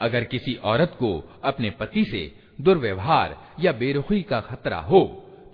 [0.00, 1.10] अगर किसी औरत को
[1.44, 2.22] अपने पति से
[2.60, 5.02] दुर्व्यवहार या बेरुखी का खतरा हो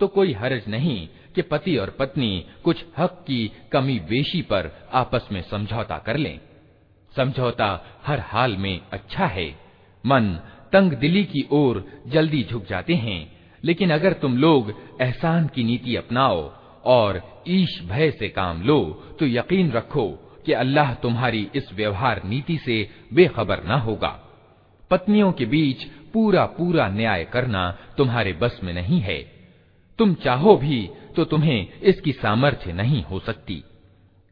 [0.02, 3.40] तो कोई हर्ज नहीं कि पति और पत्नी कुछ हक की
[3.72, 6.38] कमी बेशी पर आपस में समझौता कर लें।
[7.12, 7.68] समझौता
[8.06, 9.46] हर हाल में अच्छा है।
[10.04, 10.26] मन
[10.72, 13.20] तंग दिली की ओर जल्दी झुक जाते हैं,
[13.64, 16.40] लेकिन अगर तुम लोग एहसान की नीति अपनाओ
[16.84, 18.80] और ईश भय से काम लो
[19.18, 20.08] तो यकीन रखो
[20.46, 24.10] कि अल्लाह तुम्हारी इस व्यवहार नीति से बेखबर न होगा।
[24.90, 29.20] पत्नियों के बीच पूरा पूरा न्याय करना तुम्हारे बस में नहीं है।
[29.98, 33.62] तुम चाहो भी तो तुम्हें इसकी सामर्थ्य नहीं हो सकती।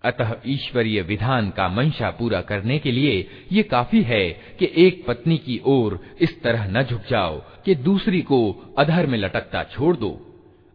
[0.05, 4.28] अतः ईश्वरीय विधान का मंशा पूरा करने के लिए ये काफ़ी है
[4.59, 8.41] कि एक पत्नी की ओर इस तरह न झुक जाओ कि दूसरी को
[8.78, 10.11] अधर में लटकता छोड़ दो।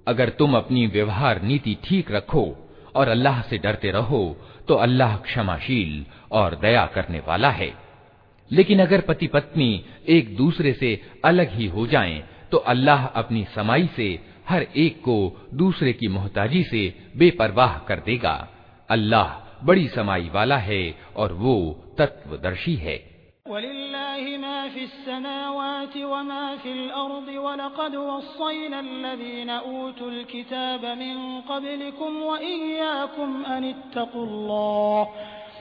[0.07, 2.45] अगर तुम अपनी व्यवहार नीति ठीक रखो
[2.95, 4.21] और अल्लाह से डरते रहो
[4.67, 7.73] तो अल्लाह क्षमाशील और दया करने वाला है।
[8.51, 13.89] लेकिन अगर पति पत्नी एक दूसरे से अलग ही हो जाएँ, तो अल्लाह अपनी समाई
[13.95, 14.07] से
[14.49, 18.49] हर एक को दूसरे की मोहताजी से बेपरवाह कर देगा।
[18.89, 23.15] अल्लाह बड़ी समाई वाला है और वो तत्वदर्शी है।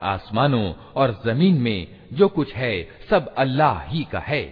[0.00, 2.74] आसमानों और जमीन में जो कुछ है
[3.10, 4.42] सब अल्लाह ही का है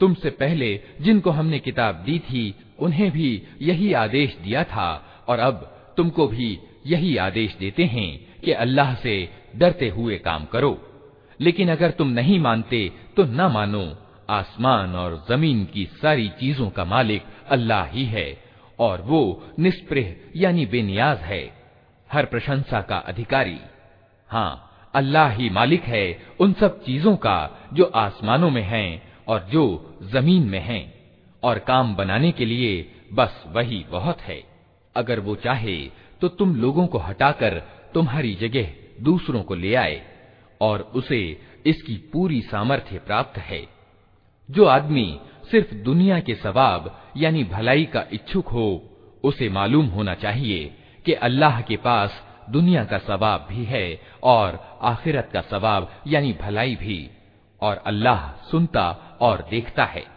[0.00, 0.70] तुमसे पहले
[1.00, 2.42] जिनको हमने किताब दी थी
[2.80, 3.30] उन्हें भी
[3.62, 4.88] यही आदेश दिया था
[5.28, 5.60] और अब
[5.96, 6.48] तुमको भी
[6.87, 8.09] यही आदेश देते हैं
[8.41, 9.15] कि अल्लाह से
[9.55, 10.77] डरते हुए काम करो।
[11.39, 12.79] लेकिन अगर तुम नहीं मानते
[13.15, 13.85] तो न मानो,
[14.29, 18.27] आसमान और ज़मीन की सारी चीज़ों का मालिक अल्लाह ही है,
[18.79, 19.21] और वो
[19.59, 21.43] निष्प्रह यानी बेनियाज है,
[22.09, 23.57] हर प्रशंसा का अधिकारी।
[24.29, 26.05] हाँ अल्लाह ही मालिक है
[26.39, 29.63] उन सब चीज़ों का जो आसमानों में हैं और जो
[30.03, 30.83] ज़मीन में हैं,
[31.43, 32.71] और काम बनाने के लिए
[33.13, 34.41] बस वही बहुत है।
[34.95, 35.75] अगर वो चाहे
[36.21, 37.59] तो तुम लोगों को हटाकर
[37.93, 40.01] तुम्हारी जगह दूसरों को ले आए
[40.61, 41.19] और उसे
[41.65, 43.67] इसकी पूरी सामर्थ्य प्राप्त है।
[44.49, 45.19] जो आदमी
[45.51, 48.83] सिर्फ़ दुनिया के सवाब यानी भलाई का इच्छुक हो,
[49.23, 50.65] उसे मालूम होना चाहिए
[51.05, 56.75] कि अल्लाह के पास दुनिया का सवाब भी है और आखिरत का सवाब यानी भलाई
[56.75, 57.09] भी,
[57.61, 58.89] और अल्लाह सुनता
[59.21, 60.16] और देखता है।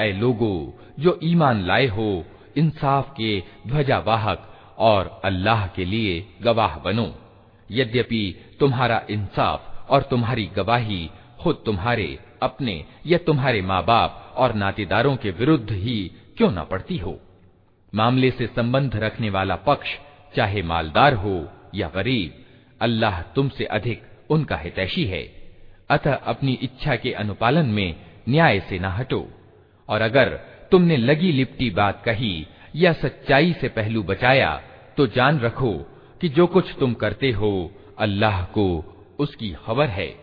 [0.00, 0.52] ऐ लोगो
[0.98, 2.08] जो ईमान लाए हो
[2.56, 3.30] इंसाफ के
[3.66, 4.40] ध्वजावाहक
[4.80, 7.08] और अल्लाह के लिए गवाह बनो
[7.70, 8.22] यद्यपि
[8.60, 11.00] तुम्हारा इंसाफ और तुम्हारी गवाही
[11.42, 12.08] खुद तुम्हारे
[12.42, 15.98] अपने या तुम्हारे माँ बाप और नातेदारों के विरुद्ध ही
[16.38, 17.18] क्यों न पड़ती हो
[17.92, 19.96] मामले से संबंध रखने वाला पक्ष
[20.35, 22.33] चाहे मालदार हो या गरीब,
[22.81, 25.23] अल्लाह तुमसे अधिक उनका हितैषी है।
[25.89, 27.95] अतः अपनी इच्छा के अनुपालन में
[28.29, 29.27] न्याय से न हटो।
[29.89, 30.29] और अगर
[30.71, 34.61] तुमने लगी लिपटी बात कही या सच्चाई से पहलू बचाया
[34.97, 35.73] तो जान रखो
[36.21, 38.65] कि जो कुछ तुम करते हो, अल्लाह को
[39.19, 40.22] उसकी खबर है।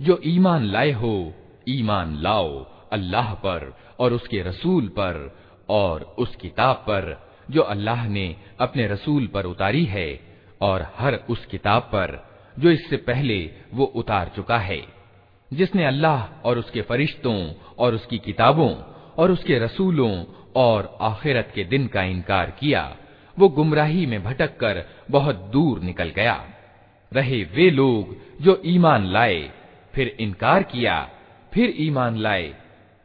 [0.00, 1.14] जो ईमान लाए हो
[1.68, 2.50] ईमान लाओ
[2.92, 5.16] अल्लाह पर और उसके रसूल पर
[5.70, 7.04] और उस किताब पर
[7.50, 8.26] जो अल्लाह ने
[8.60, 10.08] अपने रसूल पर उतारी है
[10.62, 12.14] और हर उस किताब पर
[12.58, 13.40] जो इससे पहले
[13.74, 14.80] वो उतार चुका है
[15.50, 17.36] जिसने अल्लाह और उसके फरिश्तों
[17.78, 18.70] और उसकी किताबों
[19.17, 20.25] और उसके रसूलों
[20.55, 22.97] और आखिरत के दिन का इनकार किया।
[23.39, 26.45] वो गुमराही में भटक कर बहुत दूर निकल गया।
[27.13, 29.51] रहे वे लोग जो ईमान लाए,
[29.93, 31.09] फिर इनकार किया,
[31.53, 32.53] फिर ईमान लाए,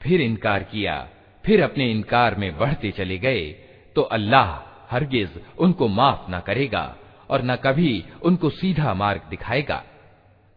[0.02, 1.08] फिर इनकार किया,
[1.44, 3.50] फिर अपने इनकार में बढ़ते चले गए।
[3.94, 6.96] तो अल्लाह हरगिज उनको माफ़ ना करेगा
[7.30, 9.84] और न कभी उनको सीधा मार्ग दिखाएगा।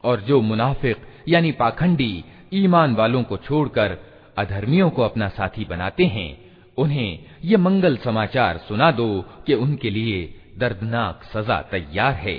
[0.04, 0.98] और जो मुनाफिक
[1.28, 2.24] यानी पाखंडी
[2.54, 3.98] ईमान वालों को छोड़कर
[4.38, 6.30] अधर्मियों को अपना साथी बनाते हैं,
[6.78, 9.10] उन्हें ये मंगल समाचार सुना दो
[9.46, 10.22] कि उनके लिए
[10.60, 12.36] दर्दनाक सजा तैयार है।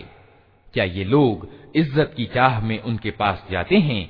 [0.74, 4.02] क्या ये लोग इज़्ज़त की चाह में उनके पास जाते हैं?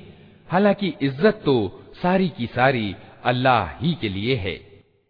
[0.49, 1.55] हालाँकि इज़्ज़त तो
[2.01, 2.95] सारी की सारी
[3.25, 4.55] अल्लाह ही के लिए है।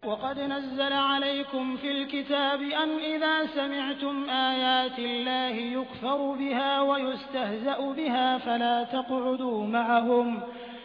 [0.02, 8.74] वक़द नज़्ज़ल अलैकुम फिल किताब अन इज़ा समिअतुम आयातिल्लाहि युकफ़रु बिहा व युस्तहज़अु बिहा फला
[8.92, 10.36] तक़उदू मअहुम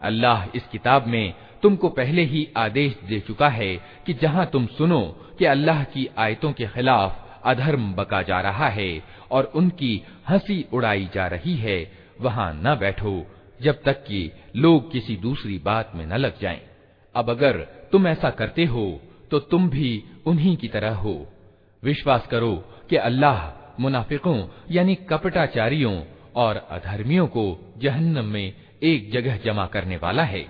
[0.00, 3.76] अल्लाह इस किताब में तुमको पहले ही आदेश दे चुका है
[4.06, 5.00] कि जहाँ तुम सुनो
[5.38, 8.90] कि अल्लाह की आयतों के खिलाफ अधर्म बका जा रहा है
[9.30, 9.92] और उनकी
[10.28, 11.78] हंसी उड़ाई जा रही है
[12.20, 13.14] वहाँ न बैठो
[13.62, 16.60] जब तक कि लोग किसी दूसरी बात में न लग जाएं।
[17.15, 17.57] अब अगर
[17.91, 18.85] तुम ऐसा करते हो
[19.31, 21.13] तो तुम भी उन्हीं की तरह हो।
[21.83, 22.55] विश्वास करो
[22.89, 24.37] कि अल्लाह मुनाफिकों,
[24.71, 26.01] यानी कपटाचारियों
[26.35, 27.45] और अधर्मियों को
[27.77, 30.45] जहन्नम में एक जगह जमा करने वाला है।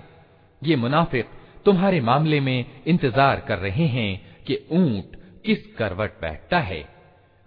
[0.62, 1.26] ये मुनाफिक
[1.64, 6.84] तुम्हारे मामले में इंतज़ार कर रहे हैं कि ऊँट किस करवट बैठता है।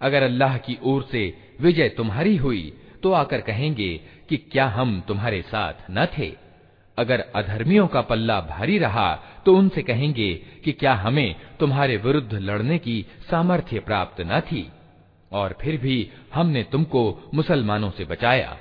[0.00, 1.22] अगर अल्लाह की ओर से
[1.60, 2.72] विजय तुम्हारी हुई
[3.02, 3.88] तो आकर कहेंगे
[4.28, 6.32] कि क्या हम तुम्हारे साथ न थे।
[6.98, 9.08] अगर अधर्मियों का पल्ला भारी रहा
[9.46, 10.32] तो उनसे कहेंगे
[10.64, 14.66] कि क्या हमें तुम्हारे विरुद्ध लड़ने की सामर्थ्य प्राप्त न थी?
[15.32, 18.56] और फिर भी हमने तुमको मुसलमानों से बचाया।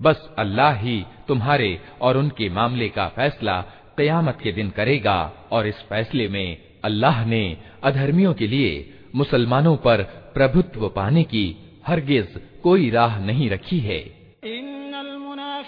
[0.00, 3.60] बस अल्लाह ही तुम्हारे और उनके मामले का फैसला
[3.98, 8.72] कयामत के दिन करेगा, और इस फैसले में अल्लाह ने अधर्मियों के लिए
[9.14, 10.02] मुसलमानों पर
[10.34, 11.44] प्रभुत्व पाने की
[11.86, 14.21] हरगिज कोई राह नहीं रखी है।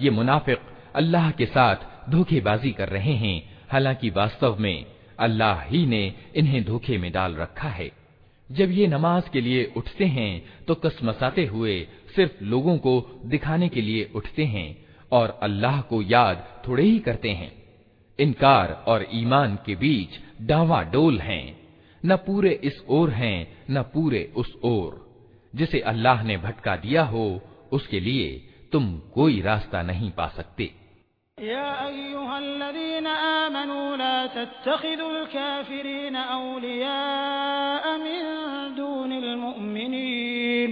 [0.00, 0.58] ये मुनाफिक
[0.94, 1.76] अल्लाह के साथ
[2.10, 4.86] धोखेबाजी कर रहे हैं। हालाँकि वास्तव में
[5.18, 7.90] अल्लाह ही ने इन्हें धोखे में डाल रखा है।
[8.52, 13.80] जब ये नमाज़ के लिए उठते हैं तो कसमसाते हुए सिर्फ़ लोगों को दिखाने के
[13.80, 17.52] लिए उठते हैं और अल्लाह को याद थोड़े ही करते हैं।
[18.18, 21.60] इनकार और ईमान के बीच डावा डोल हैं।
[22.06, 24.99] न पूरे इस ओर हैं, न पूरे उस ओर।
[25.53, 27.25] जिसे अल्लाह ने भटका दिया हो
[27.73, 28.27] उसके लिए
[28.71, 30.71] तुम कोई रास्ता नहीं पा सकते
[31.37, 31.63] या
[33.13, 36.97] आमनू ला तत्तखिदुल काफिरीन औलिया
[38.03, 38.25] मिन
[38.77, 40.71] दूनिल मुमिनीन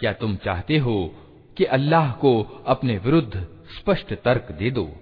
[0.00, 1.14] क्या तुम चाहते हो
[1.56, 3.46] कि अल्लाह को अपने विरुद्ध
[3.78, 4.92] स्पष्ट तर्क दे दो?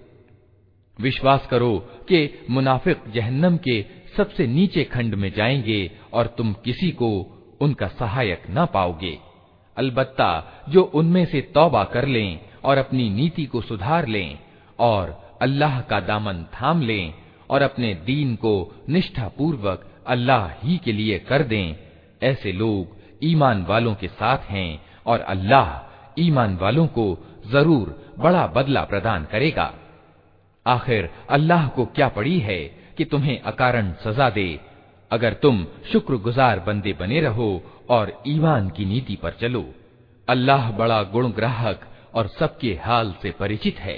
[1.01, 3.85] विश्वास करो कि मुनाफिक जहन्नम के
[4.17, 7.09] सबसे नीचे खंड में जाएँगे और तुम किसी को
[7.61, 9.17] उनका सहायक न पाओगे।
[9.77, 10.31] अलबत्ता
[10.69, 14.39] जो उनमें से तौबा कर लें और अपनी नीति को सुधार लें
[14.79, 17.13] और अल्लाह का दामन थाम लें
[17.49, 18.53] और अपने दीन को
[18.89, 21.75] निष्ठापूर्वक अल्लाह ही के लिए कर दें,
[22.23, 25.67] ऐसे लोग ईमान वालों के साथ हैं और अल्लाह
[26.21, 27.05] ईमान वालों को
[27.47, 29.73] ज़रूर बड़ा बदला प्रदान करेगा।
[30.65, 32.59] आखिर अल्लाह को क्या पड़ी है
[32.97, 34.59] कि तुम्हें अकारण सजा दे?
[35.11, 37.49] अगर तुम शुक्रगुजार बंदे बने रहो
[37.89, 39.65] और ईमान की नीति पर चलो।
[40.27, 43.97] अल्लाह बड़ा गुण ग्राहक और सबके हाल से परिचित है।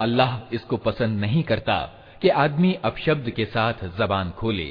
[0.00, 1.78] अल्लाह इसको पसंद नहीं करता
[2.22, 4.70] कि आदमी अपशब्द के साथ जबान खोले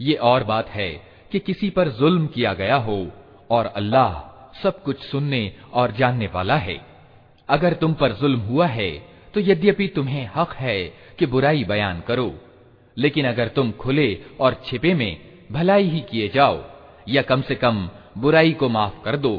[0.00, 0.90] ये और बात है
[1.32, 2.98] कि किसी पर जुल्म किया गया हो
[3.50, 4.12] और अल्लाह
[4.62, 5.40] सब कुछ सुनने
[5.72, 6.76] और जानने वाला है
[7.51, 8.91] अगर तुम पर जुल्म हुआ है
[9.33, 10.83] तो यद्यपि तुम्हें हक है
[11.19, 12.33] कि बुराई बयान करो।
[12.97, 14.07] लेकिन अगर तुम खुले
[14.39, 15.17] और छिपे में
[15.51, 16.63] भलाई ही किए जाओ,
[17.09, 19.35] या कम से कम बुराई को माफ़ कर दो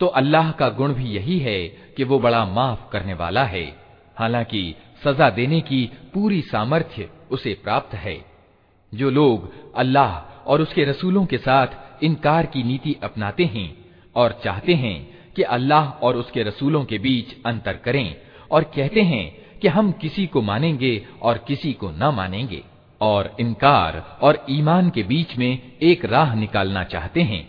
[0.00, 1.66] तो अल्लाह का गुण भी यही है
[1.96, 3.64] कि वो बड़ा माफ़ करने वाला है।
[4.16, 4.74] हालाँकि
[5.04, 8.18] सजा देने की पूरी सामर्थ्य उसे प्राप्त है।
[8.92, 10.12] जो लोग अल्लाह
[10.46, 13.68] और उसके रसूलों के साथ इनकार की नीति अपनाते हैं
[14.16, 14.96] और चाहते हैं
[15.36, 18.16] कि अल्लाह और उसके रसूलों के बीच अंतर करें
[18.50, 19.24] और कहते हैं
[19.60, 22.62] कि हम किसी को मानेंगे और किसी को न मानेंगे
[23.00, 27.46] और इनकार और ईमान के बीच में एक राह निकालना चाहते हैं।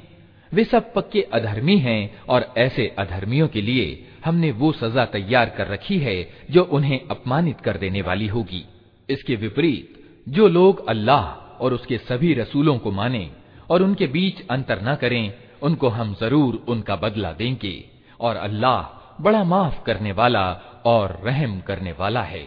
[0.52, 3.88] वे सब पक्के अधर्मी हैं और ऐसे अधर्मियों के लिए
[4.26, 6.18] हमने वो सजा तैयार कर रखी है
[6.52, 8.64] जो उन्हें अपमानित कर देने वाली होगी।
[9.10, 9.94] इसके विपरीत,
[10.28, 11.24] जो लोग अल्लाह
[11.64, 13.30] और उसके सभी रसूलों को माने
[13.70, 17.75] और उनके बीच अंतर न करें उनको हम जरूर उनका बदला देंगे
[18.21, 18.81] और अल्लाह
[19.23, 20.45] बड़ा माफ करने वाला
[20.87, 22.47] और रहम करने वाला है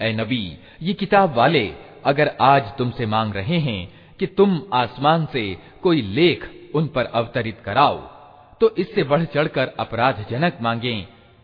[0.00, 0.44] ए नबी
[0.82, 1.66] ये किताब वाले
[2.06, 3.80] अगर आज तुमसे मांग रहे हैं
[4.20, 5.44] कि तुम आसमान से
[5.82, 7.98] कोई लेख उन पर अवतरित कराओ
[8.60, 10.96] तो इससे बढ़ चढ़कर अपराधजनक मांगे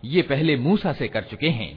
[0.04, 1.72] ये पहले मूसा से कर चुके हैं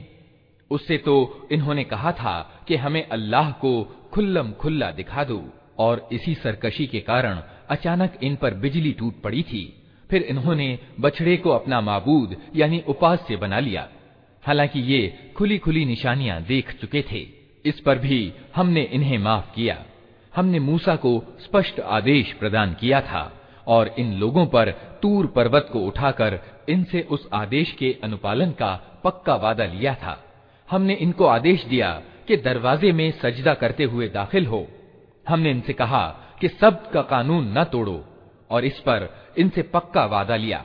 [0.70, 1.14] उससे तो
[1.52, 3.72] इन्होंने कहा था कि हमें अल्लाह को
[4.14, 5.42] खुल्लम खुल्ला दिखा दो
[5.78, 11.37] और इसी सरकशी के कारण अचानक इन पर बिजली टूट पड़ी थी। फिर इन्होंने बछड़े
[11.37, 13.89] को अपना माबूद, यानी उपास्य बना लिया।
[14.43, 17.27] हालाँकि ये खुली खुली निशानियाँ देख चुके थे।
[17.65, 19.85] इस पर भी हमने इन्हें माफ़ किया।
[20.35, 24.71] हमने मूसा को स्पष्ट आदेश प्रदान किया था और इन लोगों पर
[25.01, 26.39] तूर पर्वत को उठाकर
[26.69, 30.23] इनसे उस आदेश के अनुपालन का पक्का वादा लिया था।
[30.71, 34.67] हमने इनको आदेश दिया कि दरवाजे में सजदा करते हुए दाखिल हो।
[35.28, 36.06] हमने इनसे कहा
[36.40, 37.98] कि सब का कानून न तोड़ो
[38.50, 40.64] और इस पर इनसे पक्का वादा लिया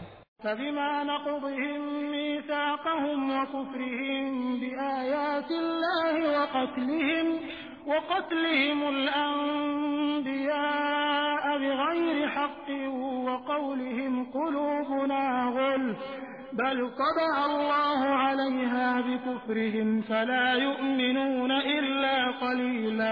[16.59, 23.11] बल अल्लाह अलैहा बिकुफ्रिहिम फला युमिनून इल्ला कलीला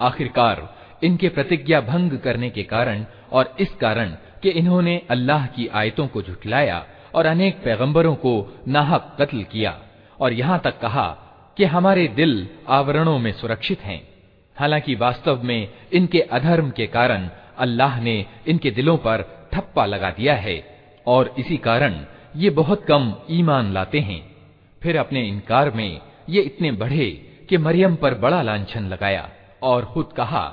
[0.00, 0.56] आखिरकार
[1.04, 4.10] इनके प्रतिज्ञा भंग करने के कारण और इस कारण
[4.42, 6.78] कि इन्होंने अल्लाह की आयतों को झुठलाया
[7.15, 9.77] और अनेक पैगंबरों को नाहक कत्ल किया
[10.19, 11.07] और यहाँ तक कहा
[11.57, 14.01] कि हमारे दिल आवरणों में सुरक्षित हैं।
[14.57, 20.35] हालाँकि वास्तव में इनके अधर्म के कारण अल्लाह ने इनके दिलों पर ठप्पा लगा दिया
[20.35, 20.77] है
[21.07, 22.05] और इसी कारण
[22.35, 24.21] ये बहुत कम ईमान लाते हैं।
[24.81, 27.09] फिर अपने इनकार में ये इतने बढ़े
[27.49, 29.29] कि मरियम पर बड़ा लांछन लगाया
[29.63, 30.45] और खुद कहा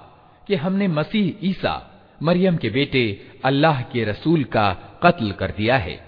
[0.46, 1.90] कि हमने मसीह ईसा,
[2.22, 3.04] मरियम के बेटे
[3.44, 4.72] अल्लाह के रसूल का
[5.02, 6.05] कत्ल कर दिया है।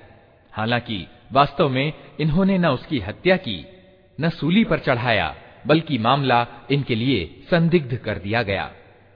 [0.58, 3.66] हालाँकि वास्तव में इन्होंने न उसकी हत्या की,
[4.20, 5.34] न सूली पर चढ़ाया,
[5.66, 8.72] बल्कि मामला इनके लिए संदिग्ध कर दिया गया।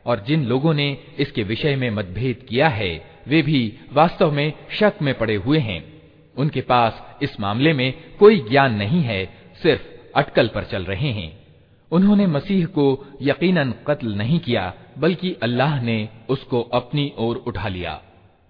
[0.06, 4.92] और जिन लोगों ने इसके विषय में मतभेद किया है, वे भी वास्तव में शक
[5.02, 6.02] में पड़े हुए हैं।
[6.36, 9.26] उनके पास इस मामले में कोई ज्ञान नहीं है,
[9.62, 9.82] सिर्फ़
[10.16, 11.46] अटकल पर चल रहे हैं।
[11.92, 18.00] उन्होंने मसीह को यकीनन कत्ल नहीं किया, बल्कि अल्लाह ने उसको अपनी ओर उठा लिया।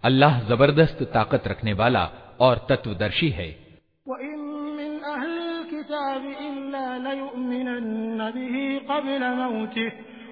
[0.04, 2.10] अल्लाह ज़बरदस्त ताकत रखने वाला
[2.41, 3.49] और तत्वदर्शी है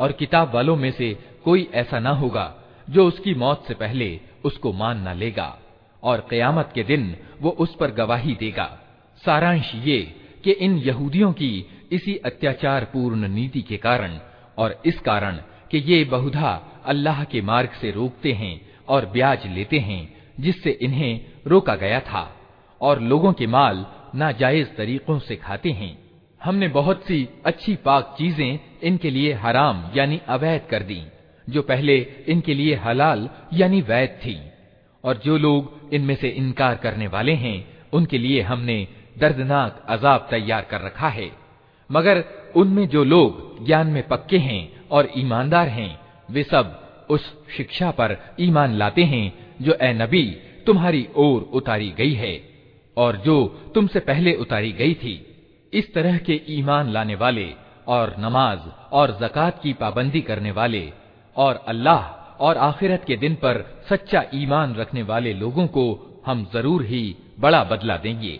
[0.00, 1.08] और किताब वालों में से
[1.44, 2.46] कोई ऐसा ना होगा
[2.90, 4.08] जो उसकी मौत से पहले
[4.44, 5.58] उसको मान न लेगा
[6.02, 8.68] और कयामत के दिन वो उस पर गवाही देगा
[9.22, 10.00] सारांश ये
[10.44, 11.52] कि इन यहूदियों की
[11.92, 14.12] इसी अत्याचार पूर्ण नीति के कारण
[14.57, 15.37] और इस कारण
[15.71, 16.51] कि ये बहुधा
[16.85, 22.31] अल्लाह के मार्ग से रोकते हैं और ब्याज लेते हैं, जिससे इन्हें रोका गया था,
[22.81, 25.97] और लोगों के माल नाजायज तरीकों से खाते हैं।
[26.41, 31.01] हमने बहुत सी अच्छी पाक चीज़ें इनके लिए हराम यानी अवैध कर दी,
[31.49, 31.97] जो पहले
[32.27, 34.39] इनके लिए हलाल यानी वैध थी,
[35.03, 38.87] और जो लोग इनमें से इनकार करने वाले हैं, उनके लिए हमने
[39.17, 41.31] दर्दनाक अजाब तैयार कर रखा है।
[41.89, 42.23] मगर
[42.55, 45.99] उनमें जो लोग ज्ञान में पक्के हैं और ईमानदार हैं,
[46.29, 46.77] वे सब
[47.09, 47.23] उस
[47.57, 50.23] शिक्षा पर ईमान लाते हैं, जो ए नबी,
[50.65, 52.33] तुम्हारी ओर उतारी गई है
[52.97, 53.43] और जो
[53.75, 55.13] तुमसे पहले उतारी गई थी।
[55.73, 57.49] इस तरह के ईमान लाने वाले
[57.87, 58.59] और नमाज़
[58.91, 60.89] और जक़ात की पाबंदी करने वाले
[61.35, 62.01] और अल्लाह
[62.43, 65.83] और आखिरत के दिन पर सच्चा ईमान रखने वाले लोगों को
[66.25, 67.03] हम ज़रूर ही
[67.39, 68.39] बड़ा बदला देंगे।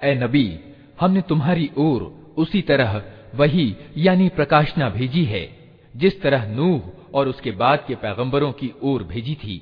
[0.00, 0.48] ए नबी
[1.00, 2.02] हमने तुम्हारी ओर
[2.38, 3.00] उसी तरह
[3.34, 3.66] वही
[3.98, 5.44] यानी प्रकाशना भेजी है
[5.94, 6.80] जिस तरह नूह
[7.14, 9.60] और उसके बाद के पैगंबरों की ओर भेजी थी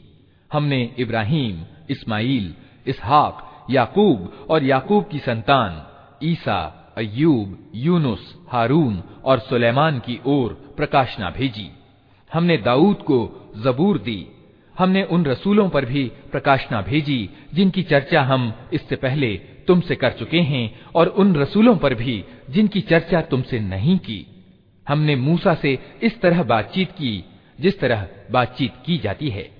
[0.51, 2.55] हमने इब्राहिम इस्माइल
[2.87, 5.83] इसहाक याकूब और याकूब की संतान
[6.23, 6.61] ईसा
[7.00, 11.72] अयूब यूनुस, हारून और सुलेमान की ओर प्रकाशना भेजी।
[12.34, 13.20] हमने दाऊद को
[13.64, 14.28] जबूर दी।
[14.80, 20.40] हमने उन रसूलों पर भी प्रकाशना भेजी, जिनकी चर्चा हम इससे पहले तुमसे कर चुके
[20.40, 24.26] हैं, और उन रसूलों पर भी जिनकी चर्चा तुमसे नहीं की।
[24.88, 27.24] हमने मूसा से इस तरह बातचीत की,
[27.60, 29.60] जिस तरह बातचीत की जाती है।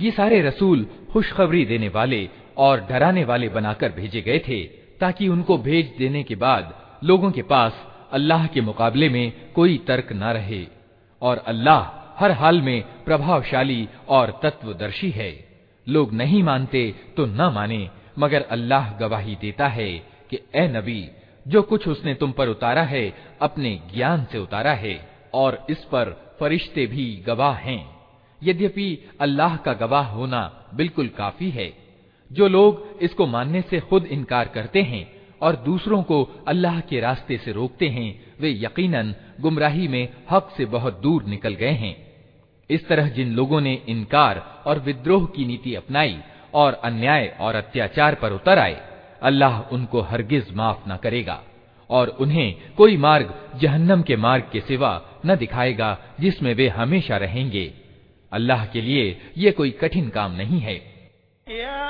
[0.00, 0.80] ये सारे रसूल
[1.12, 2.28] खुशखबरी देने वाले
[2.58, 4.62] और डराने वाले बनाकर भेजे गए थे
[5.00, 6.74] ताकि उनको भेज देने के बाद
[7.04, 7.72] लोगों के पास
[8.11, 10.67] अल्लाह के मुकाबले में कोई तर्क न रहे,
[11.21, 15.49] और अल्लाह हर हाल में प्रभावशाली और तत्वदर्शी है।
[15.89, 19.93] लोग नहीं मानते तो न माने, मगर अल्लाह गवाही देता है
[20.29, 21.09] कि, ए नबी,
[21.47, 26.37] जो कुछ उसने तुम पर उतारा है, अपने ज्ञान से उतारा है, और इस पर
[26.39, 27.99] फरिश्ते भी गवाह हैं।
[28.43, 31.73] यद्यपि अल्लाह का गवाह होना बिल्कुल काफ़ी है।
[32.31, 37.37] जो लोग इसको मानने से खुद इनकार करते हैं और दूसरों को अल्लाह के रास्ते
[37.37, 38.09] से रोकते हैं,
[38.39, 41.95] वे यकीनन गुमराही में हक से बहुत दूर निकल गए हैं।
[42.69, 46.17] इस तरह जिन लोगों ने इनकार और विद्रोह की नीति अपनाई
[46.53, 48.81] और अन्याय और अत्याचार पर उतर आए,
[49.21, 51.41] अल्लाह उनको हरगिज माफ़ न करेगा
[51.89, 57.73] और उन्हें कोई मार्ग जहन्नम के मार्ग के सिवा न दिखाएगा जिसमें वे हमेशा रहेंगे।
[58.31, 60.75] अल्लाह के लिए ये कोई कठिन काम नहीं है।
[61.47, 61.89] या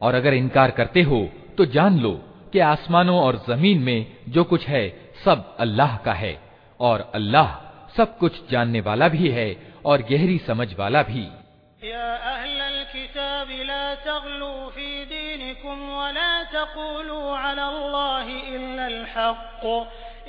[0.00, 1.20] और अगर इनकार करते हो
[1.58, 2.12] तो जान लो
[2.52, 4.88] कि आसमानों और जमीन में जो कुछ है
[5.24, 6.36] सब अल्लाह का है
[6.80, 7.48] और अल्लाह
[7.96, 9.48] सब कुछ जानने वाला भी है
[9.86, 11.24] और गहरी समझ वाला भी
[11.84, 19.66] या अहलल किताब ला तगलू फी दीनिकुम वला तक़ूलू अला अल्लाहि इल्लल हक़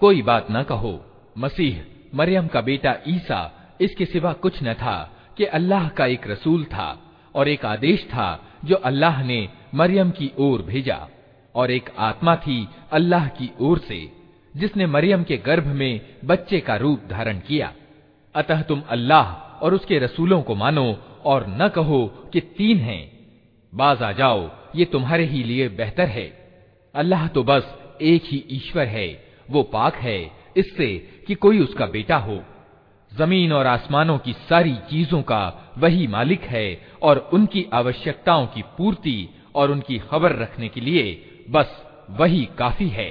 [0.00, 1.00] कोई बात न कहो।
[1.38, 1.80] मसीह,
[2.14, 6.98] मरियम का बेटा ईसा, इसके सिवा कुछ न था कि अल्लाह का एक रसूल था
[7.34, 11.08] और एक आदेश था जो अल्लाह ने मरियम की ओर भेजा
[11.54, 14.12] और एक आत्मा थी अल्लाह की ओर से,
[14.56, 17.72] जिसने मरियम के गर्भ में बच्चे का रूप धारण किया।
[18.34, 20.86] अतः तुम अल्लाह और उसके रसूलों को मानो
[21.24, 23.10] और न कहो कि तीन हैं।
[23.74, 26.26] बाज आ जाओ, ये तुम्हारे ही लिए बेहतर है।
[26.94, 30.96] अल्लाह तो बस एक ही ईश्वर है। वो पाक है, इससे
[31.26, 32.42] कि कोई उसका बेटा हो।
[33.12, 39.28] ज़मीन और आसमानों की सारी चीज़ों का वही मालिक है और उनकी आवश्यकताओं की पूर्ति
[39.54, 41.12] और उनकी खबर रखने के लिए
[41.50, 43.10] बस वही काफ़ी है।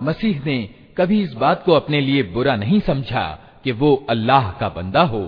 [0.00, 0.58] मसीह ने
[0.98, 3.26] कभी इस बात को अपने लिए बुरा नहीं समझा
[3.64, 5.24] कि वो अल्लाह का बंदा हो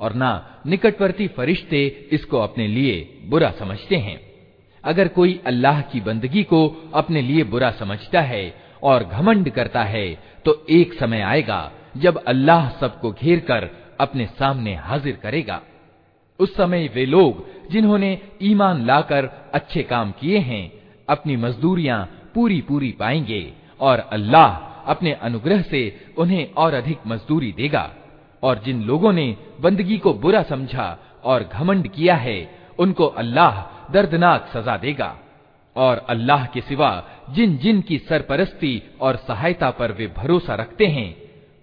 [0.00, 0.30] और ना
[0.66, 2.96] निकटवर्ती फरिश्ते इसको अपने लिए
[3.30, 4.18] बुरा समझते हैं
[4.84, 6.60] अगर कोई अल्लाह की बंदगी को
[6.94, 8.44] अपने लिए बुरा समझता है
[8.85, 10.07] और घमंड करता है
[10.45, 15.61] तो एक समय आएगा जब अल्लाह सबको घेर कर अपने सामने हाजिर करेगा।
[16.39, 20.71] उस समय वे लोग जिन्होंने ईमान लाकर अच्छे काम किए हैं,
[21.09, 21.99] अपनी मजदूरियाँ
[22.35, 24.49] पूरी पूरी पाएँगे और अल्लाह
[24.91, 25.81] अपने अनुग्रह से
[26.17, 27.89] उन्हें और अधिक मजदूरी देगा।
[28.43, 32.39] और जिन लोगों ने बंदगी को बुरा समझा और घमंड किया है,
[32.79, 35.15] उनको अल्लाह दर्दनाक सजा देगा।
[35.76, 36.90] और अल्लाह के सिवा
[37.30, 41.10] जिन जिन की सरपरस्ती और सहायता पर वे भरोसा रखते हैं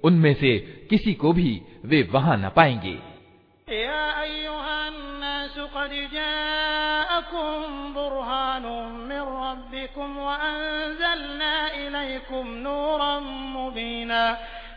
[0.04, 0.58] उनमें से
[0.90, 2.98] किसी को भी वे वहां न पाएंगे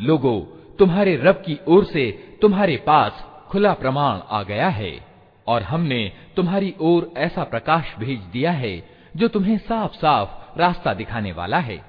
[0.00, 0.40] लोगो,
[0.78, 5.06] तुम्हारे रब की ओर से तुम्हारे पास खुला प्रमाण आ गया है,
[5.46, 11.32] और हमने तुम्हारी ओर ऐसा प्रकाश भेज दिया है, जो तुम्हें साफ़ साफ़ रास्ता दिखाने
[11.32, 11.84] वाला है।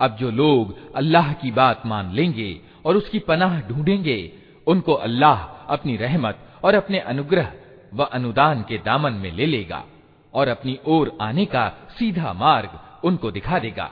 [0.00, 4.32] अब जो लोग अल्लाह की बात मान लेंगे और उसकी पनाह ढूंढेंगे,
[4.66, 5.36] उनको अल्लाह
[5.68, 7.52] अपनी रहमत और अपने अनुग्रह
[7.94, 9.84] व अनुदान के दामन में ले लेगा।
[10.33, 11.67] और अपनी ओर आने का
[11.99, 13.91] सीधा मार्ग उनको दिखा देगा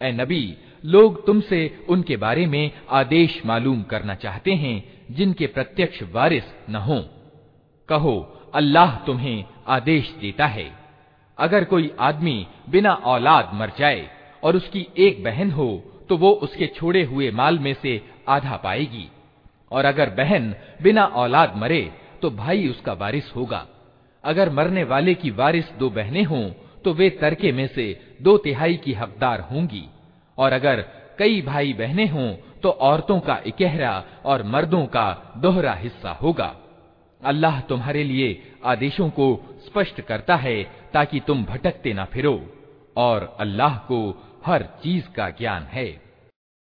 [0.00, 0.44] ए नबी
[0.84, 1.60] लोग तुमसे
[1.90, 2.64] उनके बारे में
[3.00, 4.76] आदेश मालूम करना चाहते हैं
[5.16, 6.98] जिनके प्रत्यक्ष वारिस न हो
[7.88, 8.14] कहो
[8.55, 10.69] अल्लाह तुम्हें आदेश देता है।
[11.37, 14.09] अगर कोई आदमी बिना औलाद मर जाए
[14.43, 15.69] और उसकी एक बहन हो
[16.09, 19.07] तो वो उसके छोड़े हुए माल में से आधा पाएगी।
[19.71, 21.81] और अगर बहन बिना औलाद मरे
[22.21, 23.65] तो भाई उसका वारिस होगा।
[24.23, 26.49] अगर मरने वाले की वारिस दो बहनें हों
[26.83, 27.85] तो वे तरके में से
[28.21, 29.85] दो तिहाई की हकदार होंगी।
[30.37, 30.81] और अगर
[31.19, 32.31] कई भाई बहनें हों
[32.61, 36.55] तो औरतों का इकहरा और मर्दों का दोहरा हिस्सा होगा।
[37.21, 39.25] अल्लाह तुम्हारे लिए आदेशों को
[39.65, 40.63] स्पष्ट करता है
[40.93, 42.49] ताकि तुम भटकते ना फिरो,
[42.97, 43.99] और अल्लाह को
[44.45, 46.08] हर चीज़ का ज्ञान है।